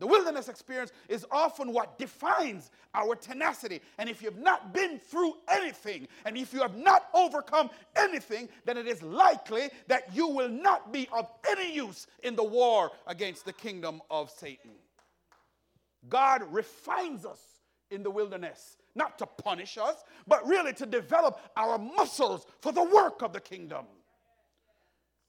The 0.00 0.06
wilderness 0.06 0.48
experience 0.48 0.92
is 1.10 1.26
often 1.30 1.74
what 1.74 1.98
defines 1.98 2.70
our 2.94 3.14
tenacity. 3.14 3.82
And 3.98 4.08
if 4.08 4.22
you've 4.22 4.38
not 4.38 4.72
been 4.72 4.98
through 4.98 5.34
anything, 5.46 6.08
and 6.24 6.38
if 6.38 6.54
you 6.54 6.60
have 6.62 6.76
not 6.76 7.08
overcome 7.12 7.68
anything, 7.94 8.48
then 8.64 8.78
it 8.78 8.88
is 8.88 9.02
likely 9.02 9.68
that 9.88 10.14
you 10.14 10.26
will 10.26 10.48
not 10.48 10.90
be 10.90 11.06
of 11.12 11.28
any 11.46 11.74
use 11.74 12.06
in 12.22 12.34
the 12.34 12.42
war 12.42 12.90
against 13.06 13.44
the 13.44 13.52
kingdom 13.52 14.00
of 14.10 14.30
Satan. 14.30 14.70
God 16.08 16.44
refines 16.50 17.26
us 17.26 17.40
in 17.90 18.02
the 18.02 18.10
wilderness, 18.10 18.78
not 18.94 19.18
to 19.18 19.26
punish 19.26 19.76
us, 19.76 19.96
but 20.26 20.46
really 20.46 20.72
to 20.74 20.86
develop 20.86 21.40
our 21.58 21.76
muscles 21.76 22.46
for 22.62 22.72
the 22.72 22.82
work 22.82 23.20
of 23.20 23.34
the 23.34 23.40
kingdom. 23.40 23.84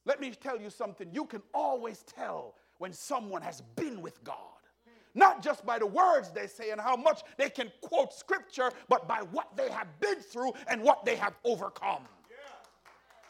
Let 0.05 0.21
me 0.21 0.31
tell 0.31 0.61
you 0.61 0.69
something 0.69 1.09
you 1.11 1.25
can 1.25 1.41
always 1.53 2.03
tell 2.03 2.55
when 2.77 2.93
someone 2.93 3.41
has 3.41 3.59
been 3.75 4.01
with 4.01 4.23
God 4.23 4.50
not 5.15 5.41
just 5.41 5.65
by 5.65 5.79
the 5.79 5.85
words 5.85 6.31
they 6.31 6.47
say 6.47 6.71
and 6.71 6.79
how 6.79 6.95
much 6.95 7.23
they 7.37 7.49
can 7.49 7.71
quote 7.81 8.13
scripture, 8.13 8.71
but 8.89 9.07
by 9.07 9.19
what 9.31 9.55
they 9.55 9.69
have 9.69 9.87
been 9.99 10.19
through 10.19 10.53
and 10.67 10.81
what 10.81 11.05
they 11.05 11.15
have 11.15 11.33
overcome. 11.43 12.03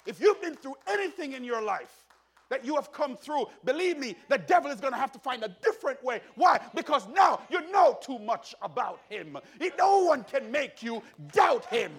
If 0.05 0.19
you've 0.19 0.41
been 0.41 0.55
through 0.55 0.75
anything 0.87 1.33
in 1.33 1.43
your 1.43 1.61
life, 1.61 2.05
that 2.49 2.65
you 2.65 2.75
have 2.75 2.91
come 2.91 3.15
through, 3.15 3.45
believe 3.63 3.97
me, 3.97 4.15
the 4.27 4.37
devil 4.37 4.69
is 4.69 4.81
going 4.81 4.91
to 4.91 4.99
have 4.99 5.11
to 5.13 5.19
find 5.19 5.41
a 5.41 5.55
different 5.63 6.03
way. 6.03 6.19
Why? 6.35 6.59
Because 6.75 7.07
now 7.07 7.39
you 7.49 7.71
know 7.71 7.97
too 8.01 8.19
much 8.19 8.53
about 8.61 8.99
him. 9.09 9.37
No 9.77 10.03
one 10.03 10.25
can 10.25 10.51
make 10.51 10.83
you 10.83 11.01
doubt 11.31 11.65
him. 11.65 11.91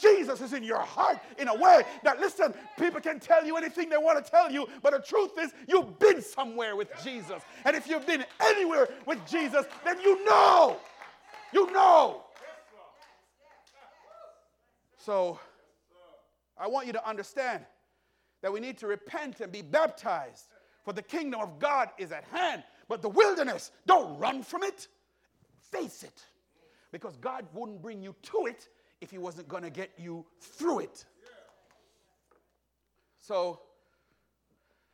Jesus 0.00 0.40
is 0.40 0.52
in 0.52 0.62
your 0.62 0.80
heart 0.80 1.18
in 1.38 1.48
a 1.48 1.54
way 1.54 1.82
that, 2.02 2.20
listen, 2.20 2.54
people 2.78 3.00
can 3.00 3.20
tell 3.20 3.44
you 3.44 3.56
anything 3.56 3.88
they 3.88 3.96
want 3.96 4.24
to 4.24 4.30
tell 4.30 4.50
you, 4.50 4.68
but 4.82 4.92
the 4.92 4.98
truth 4.98 5.32
is, 5.38 5.52
you've 5.68 5.98
been 5.98 6.20
somewhere 6.22 6.76
with 6.76 6.88
Jesus. 7.02 7.42
And 7.64 7.76
if 7.76 7.86
you've 7.86 8.06
been 8.06 8.24
anywhere 8.40 8.88
with 9.06 9.18
Jesus, 9.26 9.66
then 9.84 10.00
you 10.00 10.24
know. 10.24 10.76
You 11.52 11.70
know. 11.72 12.22
So, 14.98 15.38
I 16.56 16.68
want 16.68 16.86
you 16.86 16.92
to 16.92 17.08
understand 17.08 17.64
that 18.42 18.52
we 18.52 18.60
need 18.60 18.78
to 18.78 18.86
repent 18.86 19.40
and 19.40 19.50
be 19.50 19.62
baptized, 19.62 20.48
for 20.84 20.92
the 20.92 21.02
kingdom 21.02 21.40
of 21.40 21.58
God 21.58 21.90
is 21.98 22.12
at 22.12 22.24
hand. 22.24 22.62
But 22.88 23.02
the 23.02 23.08
wilderness, 23.08 23.70
don't 23.86 24.18
run 24.18 24.42
from 24.42 24.62
it, 24.62 24.88
face 25.70 26.02
it. 26.02 26.24
Because 26.90 27.16
God 27.16 27.46
wouldn't 27.54 27.80
bring 27.80 28.02
you 28.02 28.14
to 28.22 28.46
it 28.46 28.68
if 29.02 29.10
he 29.10 29.18
wasn't 29.18 29.48
going 29.48 29.64
to 29.64 29.70
get 29.70 29.90
you 29.98 30.24
through 30.40 30.78
it. 30.78 31.04
So, 33.18 33.60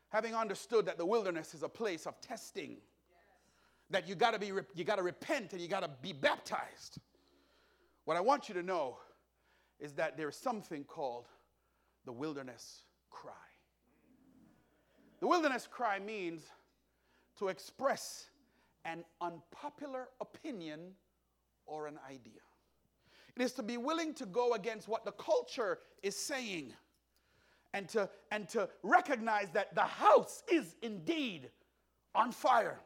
having 0.09 0.35
understood 0.35 0.87
that 0.87 0.99
the 0.99 1.07
wilderness 1.07 1.55
is 1.55 1.63
a 1.63 1.69
place 1.69 2.07
of 2.07 2.21
testing, 2.21 2.79
that 3.91 4.09
you 4.09 4.15
got 4.15 4.33
to 4.33 4.39
be 4.39 4.51
you 4.75 4.85
got 4.85 4.97
to 4.97 5.03
repent 5.03 5.53
and 5.53 5.61
you 5.61 5.69
got 5.69 5.81
to 5.81 5.91
be 6.03 6.13
baptized. 6.13 6.99
What 8.07 8.17
I 8.17 8.21
want 8.21 8.49
you 8.49 8.55
to 8.55 8.63
know 8.63 8.97
is 9.79 9.93
that 9.95 10.17
there's 10.17 10.37
something 10.37 10.85
called 10.85 11.27
the 12.05 12.13
wilderness 12.13 12.85
cry. 13.11 13.33
The 15.21 15.27
wilderness 15.27 15.69
cry 15.71 15.99
means 15.99 16.43
to 17.39 17.49
express 17.49 18.31
an 18.85 19.05
unpopular 19.21 20.09
opinion 20.21 20.93
or 21.67 21.87
an 21.87 21.99
idea. 22.09 22.41
It 23.39 23.43
is 23.45 23.53
to 23.53 23.63
be 23.63 23.77
willing 23.77 24.15
to 24.15 24.27
go 24.27 24.55
against 24.55 24.89
what 24.89 25.05
the 25.05 25.13
culture 25.13 25.79
is 26.03 26.17
saying 26.17 26.73
and 27.73 27.89
to, 27.91 28.11
and 28.33 28.49
to 28.49 28.69
recognize 28.83 29.51
that 29.53 29.75
the 29.77 29.83
house 29.83 30.43
is 30.51 30.75
indeed 30.83 31.49
on 32.17 32.33
fire. 32.33 32.81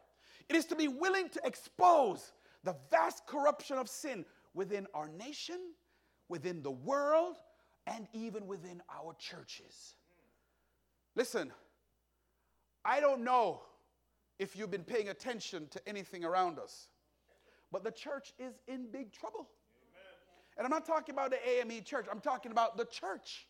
It 0.51 0.57
is 0.57 0.67
to 0.67 0.77
be 0.77 0.89
willing 0.89 1.31
to 1.31 1.41
expose 1.45 2.33
the 2.65 2.77
vast 2.91 3.27
corruption 3.27 3.79
of 3.79 3.89
sin 3.89 4.27
within 4.53 4.87
our 4.93 5.09
nation, 5.09 5.59
within 6.29 6.63
the 6.63 6.71
world, 6.71 7.37
and 7.87 8.07
even 8.13 8.47
within 8.47 8.83
our 8.95 9.15
churches. 9.19 9.95
Listen, 11.17 11.51
I 12.85 13.01
don't 13.01 13.25
know 13.25 13.63
if 14.39 14.55
you've 14.55 14.71
been 14.71 14.85
paying 14.85 15.09
attention 15.09 15.69
to 15.69 15.89
anything 15.89 16.25
around 16.27 16.59
us, 16.59 16.89
but 17.71 17.85
the 17.85 17.91
church 17.91 18.35
is 18.39 18.53
in 18.69 18.91
big 18.91 19.13
trouble. 19.13 19.49
And 20.57 20.65
I'm 20.65 20.71
not 20.71 20.87
talking 20.87 21.15
about 21.15 21.31
the 21.31 21.49
AME 21.49 21.83
church, 21.85 22.07
I'm 22.11 22.21
talking 22.21 22.53
about 22.53 22.77
the 22.77 22.85
church. 22.85 23.47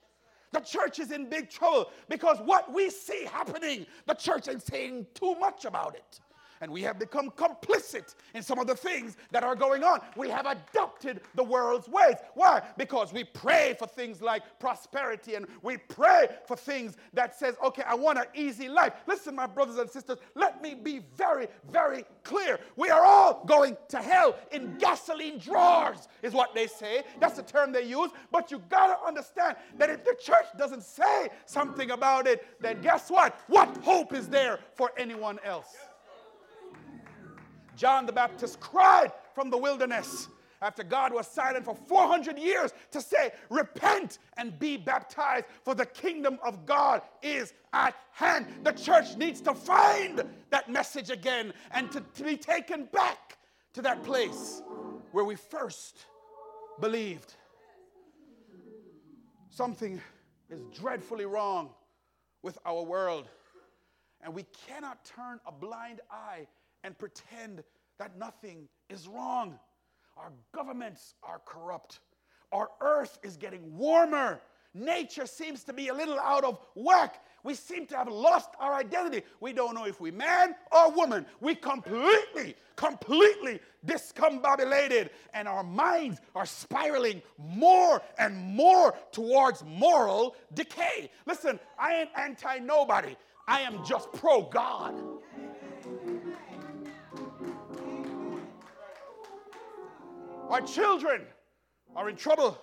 The 0.52 0.60
church 0.60 0.98
is 0.98 1.12
in 1.12 1.30
big 1.30 1.48
trouble 1.48 1.90
because 2.08 2.38
what 2.40 2.72
we 2.72 2.90
see 2.90 3.24
happening, 3.24 3.86
the 4.06 4.14
church 4.14 4.48
ain't 4.48 4.62
saying 4.62 5.06
too 5.14 5.34
much 5.36 5.64
about 5.64 5.94
it. 5.94 6.20
And 6.62 6.70
we 6.70 6.80
have 6.82 6.98
become 6.98 7.28
complicit 7.30 8.14
in 8.34 8.42
some 8.42 8.58
of 8.60 8.68
the 8.68 8.74
things 8.74 9.16
that 9.32 9.42
are 9.42 9.56
going 9.56 9.82
on. 9.82 10.00
We 10.16 10.30
have 10.30 10.46
adopted 10.46 11.20
the 11.34 11.42
world's 11.42 11.88
ways. 11.88 12.14
Why? 12.34 12.62
Because 12.78 13.12
we 13.12 13.24
pray 13.24 13.74
for 13.78 13.88
things 13.88 14.22
like 14.22 14.44
prosperity 14.60 15.34
and 15.34 15.46
we 15.62 15.76
pray 15.76 16.28
for 16.46 16.56
things 16.56 16.96
that 17.14 17.36
says, 17.36 17.56
okay, 17.64 17.82
I 17.84 17.96
want 17.96 18.18
an 18.18 18.26
easy 18.34 18.68
life. 18.68 18.92
Listen, 19.08 19.34
my 19.34 19.46
brothers 19.46 19.76
and 19.78 19.90
sisters, 19.90 20.18
let 20.36 20.62
me 20.62 20.74
be 20.74 21.00
very, 21.16 21.48
very 21.68 22.04
clear. 22.22 22.60
We 22.76 22.90
are 22.90 23.04
all 23.04 23.44
going 23.44 23.76
to 23.88 23.98
hell 23.98 24.36
in 24.52 24.76
gasoline 24.78 25.38
drawers, 25.38 26.06
is 26.22 26.32
what 26.32 26.54
they 26.54 26.68
say. 26.68 27.02
That's 27.18 27.38
the 27.38 27.42
term 27.42 27.72
they 27.72 27.82
use. 27.82 28.12
But 28.30 28.52
you 28.52 28.62
got 28.70 28.86
to 28.86 29.04
understand 29.04 29.56
that 29.78 29.90
if 29.90 30.04
the 30.04 30.14
church 30.22 30.46
doesn't 30.56 30.84
say 30.84 31.28
something 31.44 31.90
about 31.90 32.28
it, 32.28 32.46
then 32.60 32.80
guess 32.82 33.10
what? 33.10 33.36
What 33.48 33.76
hope 33.78 34.14
is 34.14 34.28
there 34.28 34.60
for 34.74 34.92
anyone 34.96 35.40
else? 35.44 35.74
John 37.76 38.06
the 38.06 38.12
Baptist 38.12 38.60
cried 38.60 39.12
from 39.34 39.50
the 39.50 39.58
wilderness 39.58 40.28
after 40.62 40.84
God 40.84 41.12
was 41.12 41.26
silent 41.26 41.64
for 41.64 41.74
400 41.74 42.38
years 42.38 42.72
to 42.92 43.00
say, 43.00 43.32
Repent 43.50 44.18
and 44.36 44.58
be 44.58 44.76
baptized, 44.76 45.46
for 45.64 45.74
the 45.74 45.86
kingdom 45.86 46.38
of 46.42 46.64
God 46.64 47.02
is 47.20 47.52
at 47.72 47.94
hand. 48.12 48.46
The 48.62 48.72
church 48.72 49.16
needs 49.16 49.40
to 49.42 49.54
find 49.54 50.22
that 50.50 50.70
message 50.70 51.10
again 51.10 51.52
and 51.72 51.90
to, 51.92 52.00
to 52.00 52.22
be 52.22 52.36
taken 52.36 52.84
back 52.92 53.38
to 53.74 53.82
that 53.82 54.04
place 54.04 54.62
where 55.10 55.24
we 55.24 55.34
first 55.34 56.06
believed. 56.80 57.34
Something 59.50 60.00
is 60.48 60.62
dreadfully 60.78 61.26
wrong 61.26 61.70
with 62.42 62.58
our 62.64 62.82
world, 62.82 63.28
and 64.22 64.32
we 64.32 64.44
cannot 64.66 65.04
turn 65.04 65.40
a 65.46 65.52
blind 65.52 66.00
eye 66.10 66.46
and 66.84 66.98
pretend 66.98 67.62
that 67.98 68.16
nothing 68.18 68.68
is 68.88 69.08
wrong. 69.08 69.58
Our 70.16 70.32
governments 70.54 71.14
are 71.22 71.40
corrupt. 71.44 72.00
Our 72.52 72.68
earth 72.80 73.18
is 73.22 73.36
getting 73.36 73.76
warmer. 73.76 74.40
Nature 74.74 75.26
seems 75.26 75.64
to 75.64 75.72
be 75.72 75.88
a 75.88 75.94
little 75.94 76.18
out 76.18 76.44
of 76.44 76.58
whack. 76.74 77.22
We 77.44 77.54
seem 77.54 77.86
to 77.86 77.96
have 77.96 78.08
lost 78.08 78.50
our 78.58 78.74
identity. 78.74 79.22
We 79.40 79.52
don't 79.52 79.74
know 79.74 79.84
if 79.84 80.00
we're 80.00 80.12
man 80.12 80.54
or 80.70 80.90
woman. 80.92 81.26
We 81.40 81.54
completely, 81.54 82.54
completely 82.76 83.60
discombobulated, 83.84 85.10
and 85.34 85.48
our 85.48 85.64
minds 85.64 86.20
are 86.34 86.46
spiraling 86.46 87.20
more 87.36 88.00
and 88.18 88.36
more 88.36 88.94
towards 89.10 89.64
moral 89.64 90.36
decay. 90.54 91.10
Listen, 91.26 91.58
I 91.78 91.96
ain't 91.96 92.10
anti 92.16 92.58
nobody. 92.58 93.16
I 93.46 93.60
am 93.60 93.84
just 93.84 94.10
pro 94.12 94.42
God. 94.42 94.94
Our 100.52 100.60
children 100.60 101.22
are 101.96 102.10
in 102.10 102.16
trouble 102.16 102.58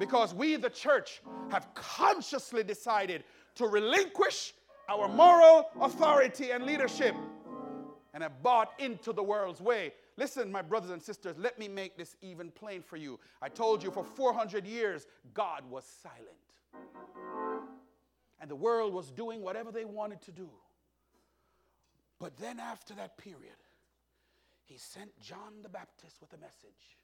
because 0.00 0.34
we, 0.34 0.56
the 0.56 0.68
church, 0.68 1.22
have 1.50 1.72
consciously 1.74 2.64
decided 2.64 3.22
to 3.54 3.68
relinquish 3.68 4.52
our 4.88 5.06
moral 5.06 5.70
authority 5.80 6.50
and 6.50 6.66
leadership 6.66 7.14
and 8.14 8.24
have 8.24 8.42
bought 8.42 8.72
into 8.80 9.12
the 9.12 9.22
world's 9.22 9.60
way. 9.60 9.92
Listen, 10.16 10.50
my 10.50 10.60
brothers 10.60 10.90
and 10.90 11.00
sisters, 11.00 11.36
let 11.38 11.56
me 11.56 11.68
make 11.68 11.96
this 11.96 12.16
even 12.20 12.50
plain 12.50 12.82
for 12.82 12.96
you. 12.96 13.20
I 13.40 13.48
told 13.48 13.80
you 13.80 13.92
for 13.92 14.02
400 14.02 14.66
years, 14.66 15.06
God 15.32 15.62
was 15.70 15.84
silent. 15.84 16.26
And 18.40 18.50
the 18.50 18.56
world 18.56 18.92
was 18.92 19.12
doing 19.12 19.40
whatever 19.40 19.70
they 19.70 19.84
wanted 19.84 20.20
to 20.22 20.32
do. 20.32 20.50
But 22.18 22.36
then, 22.38 22.58
after 22.58 22.92
that 22.94 23.18
period, 23.18 23.54
he 24.64 24.78
sent 24.78 25.10
John 25.20 25.62
the 25.62 25.68
Baptist 25.68 26.16
with 26.20 26.32
a 26.32 26.38
message. 26.38 26.98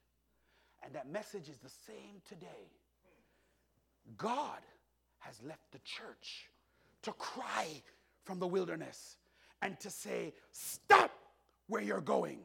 And 0.87 0.95
that 0.95 1.11
message 1.11 1.49
is 1.49 1.59
the 1.59 1.69
same 1.69 2.23
today. 2.25 2.71
God 4.17 4.61
has 5.19 5.43
left 5.43 5.73
the 5.73 5.81
church 5.81 6.49
to 7.03 7.13
cry 7.15 7.67
from 8.23 8.39
the 8.39 8.47
wilderness 8.47 9.17
and 9.63 9.79
to 9.81 9.91
say, 9.91 10.33
Stop 10.53 11.11
where 11.67 11.83
you're 11.83 12.01
going, 12.01 12.39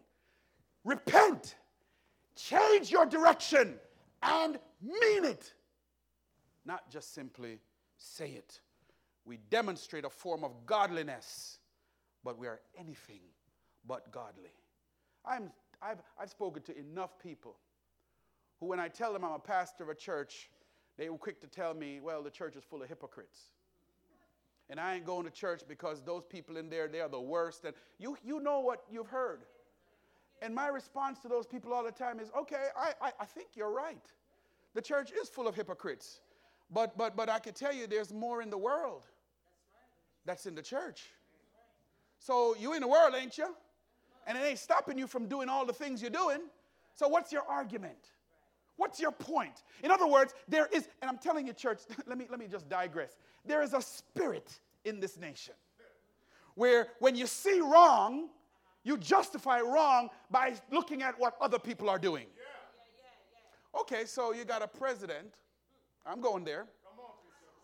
repent, 0.83 1.53
change 2.35 2.89
your 2.89 3.05
direction, 3.05 3.75
and 4.23 4.57
mean 4.81 5.25
it. 5.25 5.53
Not 6.65 6.89
just 6.89 7.13
simply 7.13 7.59
say 7.97 8.31
it. 8.31 8.59
We 9.23 9.37
demonstrate 9.51 10.03
a 10.03 10.09
form 10.09 10.43
of 10.43 10.65
godliness, 10.65 11.59
but 12.23 12.39
we 12.39 12.47
are 12.47 12.59
anything 12.75 13.21
but 13.87 14.11
godly. 14.11 14.49
I'm, 15.23 15.51
I've, 15.79 16.01
I've 16.19 16.31
spoken 16.31 16.63
to 16.63 16.75
enough 16.75 17.19
people 17.19 17.57
who, 18.61 18.67
when 18.67 18.79
I 18.79 18.87
tell 18.87 19.11
them 19.11 19.25
I'm 19.25 19.33
a 19.33 19.39
pastor 19.39 19.83
of 19.83 19.89
a 19.89 19.95
church, 19.95 20.49
they 20.97 21.09
were 21.09 21.17
quick 21.17 21.41
to 21.41 21.47
tell 21.47 21.73
me, 21.73 21.99
well, 22.01 22.23
the 22.23 22.29
church 22.29 22.55
is 22.55 22.63
full 22.63 22.81
of 22.81 22.87
hypocrites. 22.87 23.39
And 24.69 24.79
I 24.79 24.95
ain't 24.95 25.05
going 25.05 25.25
to 25.25 25.31
church 25.31 25.63
because 25.67 26.01
those 26.01 26.23
people 26.23 26.55
in 26.55 26.69
there, 26.69 26.87
they 26.87 27.01
are 27.01 27.09
the 27.09 27.19
worst. 27.19 27.65
And 27.65 27.73
you, 27.99 28.15
you 28.23 28.39
know 28.39 28.61
what 28.61 28.83
you've 28.89 29.07
heard. 29.07 29.41
And 30.41 30.55
my 30.55 30.67
response 30.67 31.19
to 31.19 31.27
those 31.27 31.45
people 31.45 31.73
all 31.73 31.83
the 31.83 31.91
time 31.91 32.19
is, 32.19 32.31
okay, 32.39 32.67
I, 32.77 32.93
I, 33.01 33.11
I 33.19 33.25
think 33.25 33.49
you're 33.55 33.73
right. 33.73 34.05
The 34.73 34.81
church 34.81 35.11
is 35.11 35.27
full 35.27 35.47
of 35.47 35.55
hypocrites. 35.55 36.21
But, 36.71 36.97
but, 36.97 37.17
but 37.17 37.29
I 37.29 37.39
can 37.39 37.53
tell 37.53 37.73
you 37.73 37.85
there's 37.85 38.13
more 38.13 38.41
in 38.41 38.49
the 38.49 38.57
world 38.57 39.05
that's 40.25 40.45
in 40.45 40.55
the 40.55 40.61
church. 40.61 41.09
So 42.19 42.55
you 42.57 42.73
in 42.73 42.81
the 42.81 42.87
world, 42.87 43.13
ain't 43.19 43.37
you? 43.37 43.53
And 44.25 44.37
it 44.37 44.41
ain't 44.41 44.59
stopping 44.59 44.97
you 44.97 45.07
from 45.07 45.27
doing 45.27 45.49
all 45.49 45.65
the 45.65 45.73
things 45.73 46.01
you're 46.01 46.11
doing. 46.11 46.39
So 46.95 47.07
what's 47.07 47.31
your 47.31 47.43
argument? 47.43 48.11
What's 48.77 48.99
your 48.99 49.11
point? 49.11 49.63
In 49.83 49.91
other 49.91 50.07
words, 50.07 50.33
there 50.47 50.67
is, 50.71 50.87
and 51.01 51.09
I'm 51.09 51.17
telling 51.17 51.45
you, 51.47 51.53
church, 51.53 51.81
let 52.07 52.17
me, 52.17 52.27
let 52.29 52.39
me 52.39 52.47
just 52.47 52.69
digress. 52.69 53.17
There 53.45 53.61
is 53.61 53.73
a 53.73 53.81
spirit 53.81 54.59
in 54.85 54.99
this 54.99 55.17
nation 55.17 55.53
where 56.55 56.87
when 56.99 57.15
you 57.15 57.27
see 57.27 57.59
wrong, 57.61 58.29
you 58.83 58.97
justify 58.97 59.61
wrong 59.61 60.09
by 60.29 60.55
looking 60.71 61.01
at 61.01 61.19
what 61.19 61.35
other 61.39 61.59
people 61.59 61.89
are 61.89 61.99
doing. 61.99 62.25
Okay, 63.79 64.05
so 64.05 64.33
you 64.33 64.43
got 64.43 64.61
a 64.61 64.67
president, 64.67 65.35
I'm 66.05 66.19
going 66.19 66.43
there, 66.43 66.65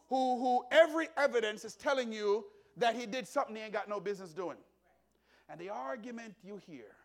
who, 0.09 0.39
who 0.39 0.63
every 0.71 1.09
evidence 1.17 1.65
is 1.65 1.75
telling 1.75 2.13
you 2.13 2.45
that 2.77 2.95
he 2.95 3.05
did 3.05 3.27
something 3.27 3.55
he 3.55 3.61
ain't 3.61 3.73
got 3.73 3.89
no 3.89 3.99
business 3.99 4.31
doing. 4.31 4.57
And 5.49 5.59
the 5.59 5.69
argument 5.69 6.35
you 6.43 6.59
hear 6.65 6.95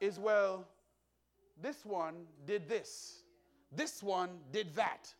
is, 0.00 0.18
well, 0.18 0.66
this 1.60 1.84
one 1.84 2.26
did 2.46 2.68
this. 2.68 3.22
This 3.74 4.02
one 4.02 4.30
did 4.52 4.74
that. 4.74 5.12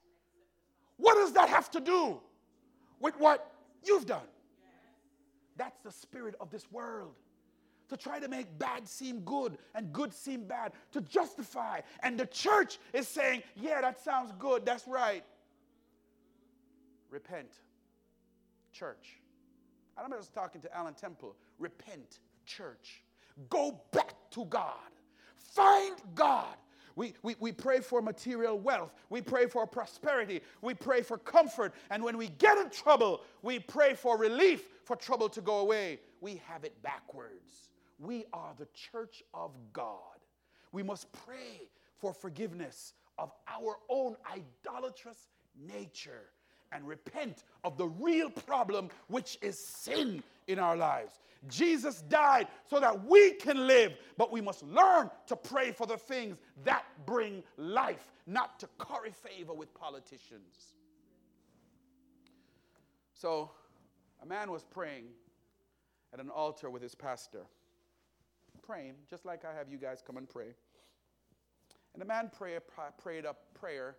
What 0.97 1.15
does 1.15 1.33
that 1.35 1.49
have 1.49 1.71
to 1.73 1.81
do 1.81 2.21
with 3.01 3.19
what 3.19 3.53
you've 3.85 4.07
done? 4.07 4.27
That's 5.57 5.81
the 5.81 5.93
spirit 5.93 6.35
of 6.41 6.51
this 6.51 6.71
world. 6.71 7.15
To 7.89 7.97
try 7.97 8.21
to 8.21 8.29
make 8.29 8.59
bad 8.59 8.87
seem 8.87 9.21
good 9.21 9.57
and 9.75 9.93
good 9.93 10.13
seem 10.13 10.45
bad, 10.45 10.73
to 10.93 11.01
justify. 11.01 11.81
And 12.03 12.19
the 12.21 12.27
church 12.27 12.79
is 12.93 13.09
saying, 13.09 13.43
yeah, 13.57 13.81
that 13.81 14.03
sounds 14.05 14.31
good, 14.39 14.67
that's 14.67 14.87
right. 14.87 15.25
Repent, 17.11 17.49
church. 18.73 19.19
I'm 19.97 20.11
not 20.11 20.21
just 20.21 20.35
talking 20.35 20.61
to 20.61 20.77
Allen 20.77 20.95
Temple. 20.95 21.35
Repent, 21.59 22.21
church. 22.45 23.03
Go 23.49 23.81
back 23.91 24.15
to 24.33 24.45
God. 24.45 24.75
Find 25.35 25.97
God 26.15 26.57
we, 26.99 27.15
we, 27.23 27.37
we 27.39 27.53
pray 27.53 27.79
for 27.79 28.03
material 28.03 28.59
wealth. 28.59 28.93
We 29.09 29.23
pray 29.23 29.47
for 29.47 29.65
prosperity. 29.69 30.41
We 30.63 30.75
pray 30.75 31.03
for 31.03 31.17
comfort. 31.17 31.73
And 31.91 32.03
when 32.03 32.19
we 32.19 32.27
get 32.27 32.59
in 32.59 32.71
trouble, 32.71 33.21
we 33.41 33.61
pray 33.61 33.95
for 33.95 34.19
relief 34.19 34.69
for 34.85 34.97
trouble 34.97 35.29
to 35.29 35.41
go 35.41 35.61
away. 35.61 36.01
We 36.21 36.43
have 36.49 36.65
it 36.65 36.83
backwards. 36.83 37.71
We 38.01 38.25
are 38.33 38.53
the 38.59 38.67
church 38.75 39.23
of 39.33 39.53
God. 39.73 40.19
We 40.73 40.83
must 40.83 41.13
pray 41.13 41.69
for 41.99 42.13
forgiveness 42.13 42.95
of 43.17 43.31
our 43.47 43.77
own 43.89 44.17
idolatrous 44.29 45.29
nature 45.57 46.31
and 46.73 46.87
repent 46.87 47.45
of 47.65 47.77
the 47.77 47.87
real 47.87 48.31
problem, 48.31 48.89
which 49.09 49.39
is 49.41 49.59
sin 49.59 50.23
in 50.47 50.59
our 50.59 50.77
lives. 50.77 51.19
Jesus 51.47 52.03
died 52.03 52.49
so 52.69 52.81
that 52.81 53.05
we 53.05 53.33
can 53.33 53.67
live, 53.67 53.93
but 54.17 54.33
we 54.33 54.41
must 54.41 54.63
learn 54.65 55.11
to 55.29 55.37
pray 55.37 55.71
for 55.71 55.87
the 55.87 55.97
things 55.97 56.37
that 56.65 56.85
bring 57.07 57.43
life, 57.57 58.13
not 58.27 58.59
to 58.61 58.69
curry 58.79 59.13
favor 59.13 59.55
with 59.55 59.73
politicians. 59.73 60.75
So, 63.15 63.51
a 64.23 64.27
man 64.27 64.51
was 64.51 64.65
praying 64.65 65.05
at 66.13 66.21
an 66.21 66.31
altar 66.31 66.71
with 66.71 66.83
his 66.83 66.95
pastor, 66.95 67.43
praying, 68.63 68.95
just 69.09 69.25
like 69.25 69.45
I 69.45 69.55
have 69.57 69.69
you 69.71 69.79
guys 69.79 70.03
come 70.05 70.17
and 70.17 70.29
pray. 70.29 70.55
And 71.95 72.01
the 72.01 72.07
man 72.07 72.31
pray, 72.37 72.59
prayed 73.01 73.25
a 73.25 73.35
prayer 73.55 73.97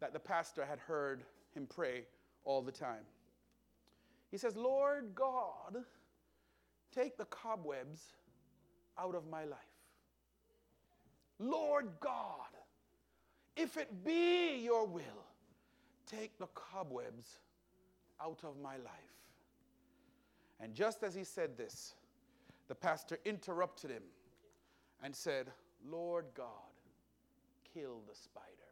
that 0.00 0.12
the 0.12 0.18
pastor 0.18 0.64
had 0.64 0.78
heard 0.78 1.24
him 1.54 1.66
pray 1.66 2.04
all 2.44 2.62
the 2.62 2.72
time. 2.72 3.04
He 4.30 4.38
says, 4.38 4.56
Lord 4.56 5.14
God, 5.14 5.84
take 6.94 7.16
the 7.16 7.24
cobwebs 7.26 8.00
out 8.98 9.14
of 9.14 9.28
my 9.28 9.44
life. 9.44 9.58
Lord 11.38 11.88
God, 12.00 12.48
if 13.56 13.76
it 13.76 14.04
be 14.04 14.60
your 14.62 14.86
will, 14.86 15.26
take 16.06 16.38
the 16.38 16.46
cobwebs 16.48 17.38
out 18.20 18.40
of 18.44 18.60
my 18.60 18.76
life. 18.76 19.14
And 20.60 20.74
just 20.74 21.02
as 21.02 21.14
he 21.14 21.24
said 21.24 21.56
this, 21.56 21.94
the 22.68 22.74
pastor 22.74 23.18
interrupted 23.24 23.90
him 23.90 24.02
and 25.02 25.14
said, 25.14 25.50
Lord 25.88 26.26
God, 26.34 26.46
kill 27.72 28.00
the 28.08 28.14
spider. 28.14 28.63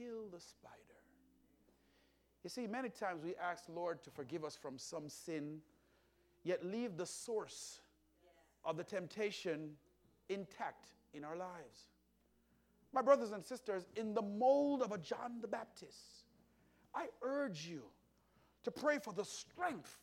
Kill 0.00 0.28
the 0.32 0.40
spider. 0.40 0.74
You 2.42 2.48
see, 2.48 2.66
many 2.66 2.88
times 2.88 3.22
we 3.22 3.34
ask 3.36 3.64
Lord 3.68 4.02
to 4.04 4.10
forgive 4.10 4.44
us 4.44 4.56
from 4.56 4.78
some 4.78 5.10
sin, 5.10 5.58
yet 6.42 6.64
leave 6.64 6.96
the 6.96 7.04
source 7.04 7.80
of 8.64 8.78
the 8.78 8.84
temptation 8.84 9.72
intact 10.30 10.86
in 11.12 11.22
our 11.22 11.36
lives. 11.36 11.88
My 12.94 13.02
brothers 13.02 13.32
and 13.32 13.44
sisters, 13.44 13.88
in 13.94 14.14
the 14.14 14.22
mold 14.22 14.80
of 14.80 14.92
a 14.92 14.98
John 14.98 15.40
the 15.42 15.48
Baptist, 15.48 16.24
I 16.94 17.08
urge 17.20 17.66
you 17.66 17.82
to 18.62 18.70
pray 18.70 18.98
for 18.98 19.12
the 19.12 19.24
strength 19.24 19.98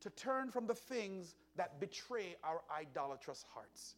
to 0.00 0.10
turn 0.10 0.50
from 0.50 0.66
the 0.66 0.74
things 0.74 1.36
that 1.56 1.80
betray 1.80 2.36
our 2.44 2.60
idolatrous 2.78 3.46
hearts. 3.54 3.96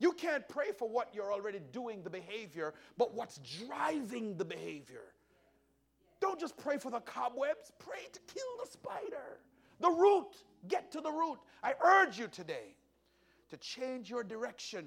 You 0.00 0.12
can't 0.12 0.48
pray 0.48 0.72
for 0.76 0.88
what 0.88 1.14
you're 1.14 1.32
already 1.32 1.60
doing, 1.72 2.02
the 2.02 2.10
behavior, 2.10 2.72
but 2.96 3.14
what's 3.14 3.38
driving 3.66 4.36
the 4.36 4.46
behavior. 4.46 5.04
Don't 6.20 6.40
just 6.40 6.56
pray 6.56 6.78
for 6.78 6.90
the 6.90 7.00
cobwebs, 7.00 7.70
pray 7.78 8.06
to 8.10 8.20
kill 8.26 8.64
the 8.64 8.70
spider. 8.70 9.38
The 9.78 9.90
root, 9.90 10.36
get 10.68 10.90
to 10.92 11.02
the 11.02 11.10
root. 11.10 11.38
I 11.62 11.74
urge 11.84 12.18
you 12.18 12.28
today 12.28 12.74
to 13.50 13.58
change 13.58 14.08
your 14.08 14.24
direction, 14.24 14.86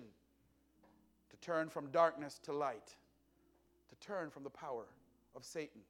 to 1.29 1.37
turn 1.37 1.69
from 1.69 1.91
darkness 1.91 2.39
to 2.43 2.53
light, 2.53 2.95
to 3.89 3.95
turn 4.07 4.31
from 4.31 4.43
the 4.43 4.49
power 4.49 4.85
of 5.35 5.45
Satan. 5.45 5.81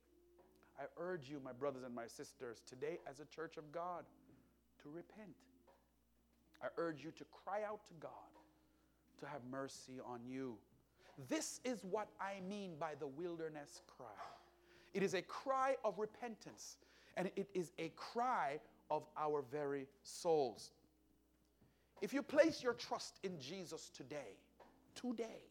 I 0.78 0.84
urge 0.98 1.30
you, 1.30 1.40
my 1.42 1.54
brothers 1.54 1.84
and 1.86 1.96
my 1.96 2.08
sisters, 2.08 2.62
today 2.68 3.00
as 3.10 3.22
a 3.22 3.26
church 3.26 3.56
of 3.56 3.72
God, 3.72 4.04
to 4.82 4.90
repent. 4.90 5.36
I 6.62 6.68
urge 6.78 7.04
you 7.04 7.12
to 7.12 7.26
cry 7.32 7.62
out 7.66 7.86
to 7.88 7.94
God 8.02 8.33
to 9.24 9.30
have 9.30 9.42
mercy 9.50 10.00
on 10.06 10.20
you. 10.28 10.58
This 11.30 11.60
is 11.64 11.84
what 11.90 12.10
I 12.20 12.42
mean 12.48 12.74
by 12.80 12.94
the 13.00 13.08
wilderness 13.08 13.82
cry. 13.88 14.08
It 14.94 15.02
is 15.02 15.14
a 15.14 15.22
cry 15.22 15.76
of 15.84 15.98
repentance, 15.98 16.78
and 17.18 17.32
it 17.36 17.48
is 17.54 17.72
a 17.80 17.90
cry 17.96 18.60
of 18.92 19.04
our 19.18 19.44
very 19.52 19.88
souls. 20.04 20.72
If 22.02 22.14
you 22.14 22.22
place 22.22 22.62
your 22.62 22.74
trust 22.74 23.20
in 23.24 23.40
Jesus 23.40 23.90
today, 23.96 24.38
today, 24.94 25.42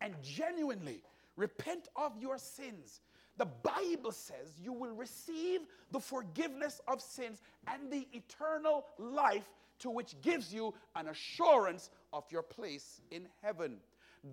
and 0.00 0.14
genuinely 0.22 1.02
repent 1.36 1.88
of 1.96 2.12
your 2.18 2.38
sins, 2.38 3.00
the 3.36 3.46
Bible 3.46 4.12
says 4.12 4.58
you 4.62 4.72
will 4.72 4.94
receive 4.94 5.60
the 5.90 6.00
forgiveness 6.00 6.80
of 6.88 7.02
sins 7.02 7.42
and 7.66 7.92
the 7.92 8.08
eternal 8.12 8.86
life 8.98 9.50
to 9.80 9.90
which 9.90 10.18
gives 10.22 10.52
you 10.52 10.72
an 10.94 11.08
assurance 11.08 11.90
of 12.16 12.24
your 12.32 12.42
place 12.42 13.02
in 13.10 13.28
heaven. 13.42 13.76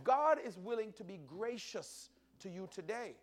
God 0.03 0.37
is 0.43 0.57
willing 0.57 0.93
to 0.93 1.03
be 1.03 1.19
gracious 1.27 2.09
to 2.39 2.49
you 2.49 2.67
today 2.73 3.15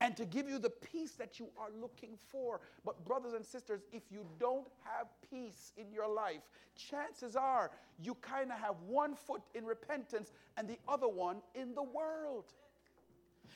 and 0.00 0.16
to 0.16 0.24
give 0.24 0.48
you 0.48 0.58
the 0.58 0.70
peace 0.70 1.12
that 1.12 1.38
you 1.38 1.48
are 1.58 1.68
looking 1.78 2.16
for. 2.30 2.60
But, 2.84 3.04
brothers 3.04 3.34
and 3.34 3.44
sisters, 3.44 3.82
if 3.92 4.04
you 4.10 4.24
don't 4.40 4.66
have 4.84 5.08
peace 5.30 5.72
in 5.76 5.92
your 5.92 6.08
life, 6.08 6.40
chances 6.74 7.36
are 7.36 7.70
you 8.02 8.14
kind 8.14 8.50
of 8.50 8.58
have 8.58 8.76
one 8.86 9.14
foot 9.14 9.42
in 9.54 9.64
repentance 9.64 10.32
and 10.56 10.66
the 10.66 10.78
other 10.88 11.08
one 11.08 11.42
in 11.54 11.74
the 11.74 11.82
world. 11.82 12.52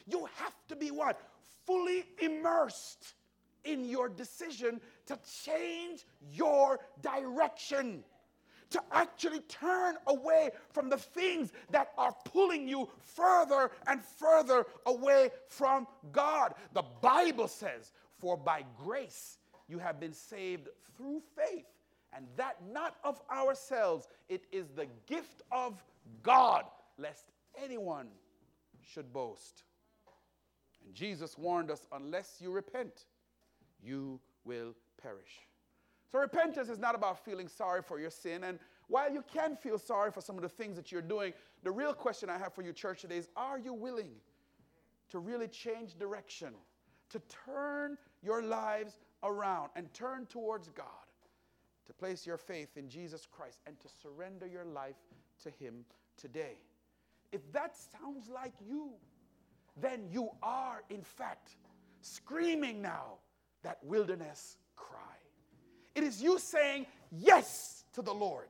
You 0.07 0.29
have 0.37 0.55
to 0.69 0.77
be 0.77 0.91
what? 0.91 1.21
Fully 1.65 2.05
immersed 2.21 3.15
in 3.65 3.85
your 3.85 4.09
decision 4.09 4.81
to 5.07 5.19
change 5.45 6.05
your 6.33 6.81
direction 7.01 8.03
to 8.73 8.83
actually 8.93 9.41
turn 9.41 9.97
away 10.07 10.51
from 10.73 10.89
the 10.89 10.97
things 10.97 11.53
that 11.71 11.93
are 11.97 12.15
pulling 12.25 12.69
you 12.69 12.89
further 13.01 13.71
and 13.87 14.03
further 14.03 14.67
away 14.87 15.31
from 15.49 15.87
God. 16.11 16.55
The 16.73 16.85
Bible 17.01 17.49
says, 17.49 17.93
For 18.19 18.37
by 18.37 18.65
grace 18.83 19.39
you 19.69 19.79
have 19.79 20.01
been 20.01 20.13
saved 20.13 20.69
through 20.97 21.23
faith, 21.37 21.67
and 22.15 22.27
that 22.37 22.57
not 22.71 22.97
of 23.05 23.21
ourselves, 23.31 24.09
it 24.29 24.45
is 24.53 24.69
the 24.69 24.87
gift 25.07 25.43
of 25.51 25.83
God, 26.23 26.65
lest 26.99 27.31
anyone 27.63 28.09
should 28.83 29.13
boast. 29.13 29.65
And 30.85 30.95
Jesus 30.95 31.39
warned 31.39 31.71
us 31.71 31.87
unless 31.93 32.37
you 32.41 32.51
repent, 32.51 33.07
you 33.83 34.21
will 34.45 34.75
perish. 35.01 35.47
So 36.12 36.18
repentance 36.18 36.68
is 36.68 36.79
not 36.79 36.94
about 36.94 37.25
feeling 37.25 37.48
sorry 37.48 37.81
for 37.81 37.98
your 37.98 38.11
sin. 38.11 38.44
And 38.44 38.59
while 38.88 39.11
you 39.11 39.25
can 39.33 39.57
feel 39.57 39.79
sorry 39.79 40.12
for 40.12 40.20
some 40.20 40.37
of 40.37 40.42
the 40.42 40.48
things 40.48 40.77
that 40.77 40.92
you're 40.92 41.01
doing, 41.01 41.33
the 41.62 41.70
real 41.70 41.94
question 41.94 42.29
I 42.29 42.37
have 42.37 42.53
for 42.53 42.61
you, 42.61 42.75
church, 42.75 43.01
today 43.01 43.16
is 43.16 43.29
are 43.35 43.59
you 43.59 43.72
willing 43.72 44.11
to 45.09 45.18
really 45.18 45.48
change 45.48 45.98
direction, 45.98 46.53
to 47.09 47.20
turn 47.46 47.96
your 48.22 48.42
lives 48.42 49.01
around 49.22 49.70
and 49.75 49.92
turn 49.94 50.27
towards 50.27 50.68
God, 50.68 50.87
to 51.87 51.94
place 51.94 52.27
your 52.27 52.37
faith 52.37 52.77
in 52.77 52.90
Jesus 52.90 53.27
Christ 53.31 53.61
and 53.66 53.81
to 53.81 53.88
surrender 53.88 54.46
your 54.46 54.66
life 54.66 54.96
to 55.42 55.51
Him 55.51 55.83
today? 56.18 56.59
If 57.33 57.51
that 57.53 57.75
sounds 57.75 58.29
like 58.29 58.53
you, 58.61 58.90
then 59.81 60.07
you 60.11 60.29
are, 60.42 60.83
in 60.90 61.03
fact, 61.03 61.57
screaming 62.03 62.83
now 62.83 63.14
that 63.62 63.79
wilderness 63.83 64.59
cry. 64.77 65.12
It 65.94 66.05
is 66.05 66.22
you 66.22 66.38
saying 66.38 66.87
yes 67.11 67.85
to 67.92 68.02
the 68.02 68.12
Lord. 68.12 68.48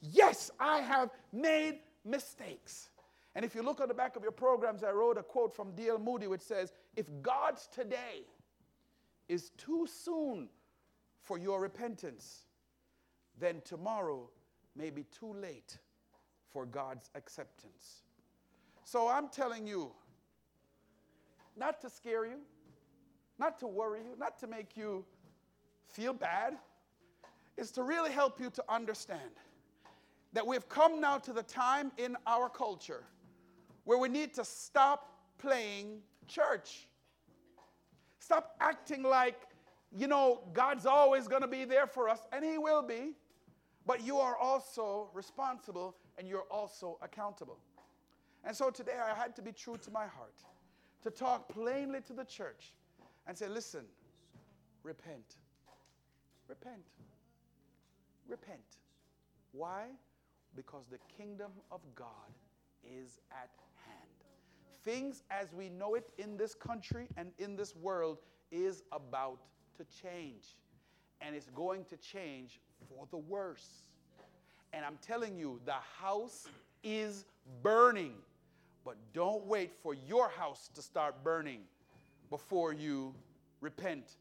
Yes, 0.00 0.50
I 0.58 0.78
have 0.78 1.10
made 1.32 1.78
mistakes. 2.04 2.90
And 3.34 3.44
if 3.44 3.54
you 3.54 3.62
look 3.62 3.80
on 3.80 3.88
the 3.88 3.94
back 3.94 4.16
of 4.16 4.22
your 4.22 4.32
programs, 4.32 4.82
I 4.82 4.90
wrote 4.90 5.18
a 5.18 5.22
quote 5.22 5.54
from 5.54 5.72
D.L. 5.72 5.98
Moody 5.98 6.26
which 6.26 6.40
says, 6.40 6.72
If 6.96 7.06
God's 7.22 7.68
today 7.68 8.24
is 9.28 9.50
too 9.50 9.86
soon 9.86 10.48
for 11.22 11.38
your 11.38 11.60
repentance, 11.60 12.46
then 13.38 13.62
tomorrow 13.64 14.28
may 14.74 14.90
be 14.90 15.04
too 15.04 15.32
late 15.32 15.78
for 16.50 16.66
God's 16.66 17.10
acceptance. 17.14 18.02
So 18.84 19.08
I'm 19.08 19.28
telling 19.28 19.66
you, 19.66 19.92
not 21.56 21.80
to 21.82 21.90
scare 21.90 22.26
you, 22.26 22.38
not 23.38 23.58
to 23.60 23.66
worry 23.66 24.00
you, 24.00 24.16
not 24.18 24.38
to 24.40 24.46
make 24.46 24.76
you 24.76 25.04
feel 25.86 26.12
bad, 26.12 26.56
is 27.56 27.70
to 27.72 27.82
really 27.82 28.10
help 28.10 28.40
you 28.40 28.50
to 28.50 28.64
understand 28.68 29.20
that 30.32 30.46
we've 30.46 30.68
come 30.68 31.00
now 31.00 31.18
to 31.18 31.32
the 31.32 31.42
time 31.42 31.90
in 31.98 32.16
our 32.26 32.48
culture 32.48 33.04
where 33.84 33.98
we 33.98 34.08
need 34.08 34.32
to 34.34 34.44
stop 34.44 35.18
playing 35.38 36.00
church. 36.28 36.86
Stop 38.18 38.54
acting 38.60 39.02
like, 39.02 39.40
you 39.96 40.06
know, 40.06 40.42
God's 40.52 40.86
always 40.86 41.26
going 41.26 41.42
to 41.42 41.48
be 41.48 41.64
there 41.64 41.86
for 41.86 42.08
us, 42.08 42.20
and 42.32 42.44
He 42.44 42.58
will 42.58 42.82
be, 42.82 43.12
but 43.86 44.04
you 44.04 44.18
are 44.18 44.36
also 44.36 45.10
responsible 45.14 45.96
and 46.18 46.28
you're 46.28 46.46
also 46.50 46.98
accountable. 47.02 47.58
And 48.44 48.54
so 48.54 48.70
today 48.70 48.98
I 49.02 49.14
had 49.18 49.34
to 49.36 49.42
be 49.42 49.52
true 49.52 49.76
to 49.78 49.90
my 49.90 50.06
heart, 50.06 50.36
to 51.02 51.10
talk 51.10 51.48
plainly 51.48 52.00
to 52.02 52.12
the 52.12 52.24
church 52.24 52.72
and 53.26 53.36
say, 53.36 53.48
listen, 53.48 53.84
repent. 54.82 55.36
Repent. 56.48 56.84
Repent. 58.30 58.78
Why? 59.52 59.86
Because 60.54 60.84
the 60.90 60.98
kingdom 61.16 61.50
of 61.72 61.80
God 61.96 62.06
is 62.84 63.18
at 63.32 63.50
hand. 63.84 64.08
Things 64.84 65.24
as 65.30 65.52
we 65.52 65.68
know 65.68 65.96
it 65.96 66.08
in 66.16 66.36
this 66.36 66.54
country 66.54 67.08
and 67.16 67.32
in 67.38 67.56
this 67.56 67.74
world 67.74 68.18
is 68.52 68.84
about 68.92 69.40
to 69.76 69.84
change. 70.02 70.56
And 71.20 71.34
it's 71.34 71.50
going 71.50 71.84
to 71.86 71.96
change 71.96 72.60
for 72.88 73.06
the 73.10 73.18
worse. 73.18 73.82
And 74.72 74.84
I'm 74.84 74.98
telling 75.02 75.36
you, 75.36 75.60
the 75.64 75.74
house 76.00 76.46
is 76.84 77.26
burning. 77.62 78.14
But 78.84 78.96
don't 79.12 79.44
wait 79.44 79.72
for 79.82 79.94
your 79.94 80.28
house 80.30 80.70
to 80.74 80.82
start 80.82 81.22
burning 81.22 81.60
before 82.30 82.72
you 82.72 83.12
repent 83.60 84.12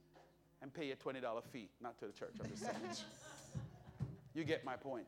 and 0.62 0.74
pay 0.74 0.92
a 0.92 0.96
$20 0.96 1.22
fee. 1.54 1.70
Not 1.82 1.98
to 2.00 2.08
the 2.08 2.12
church, 2.12 2.34
I'm 2.44 2.50
just 2.50 2.64
saying. 2.64 2.76
You 4.34 4.44
get 4.44 4.64
my 4.64 4.76
point. 4.76 5.06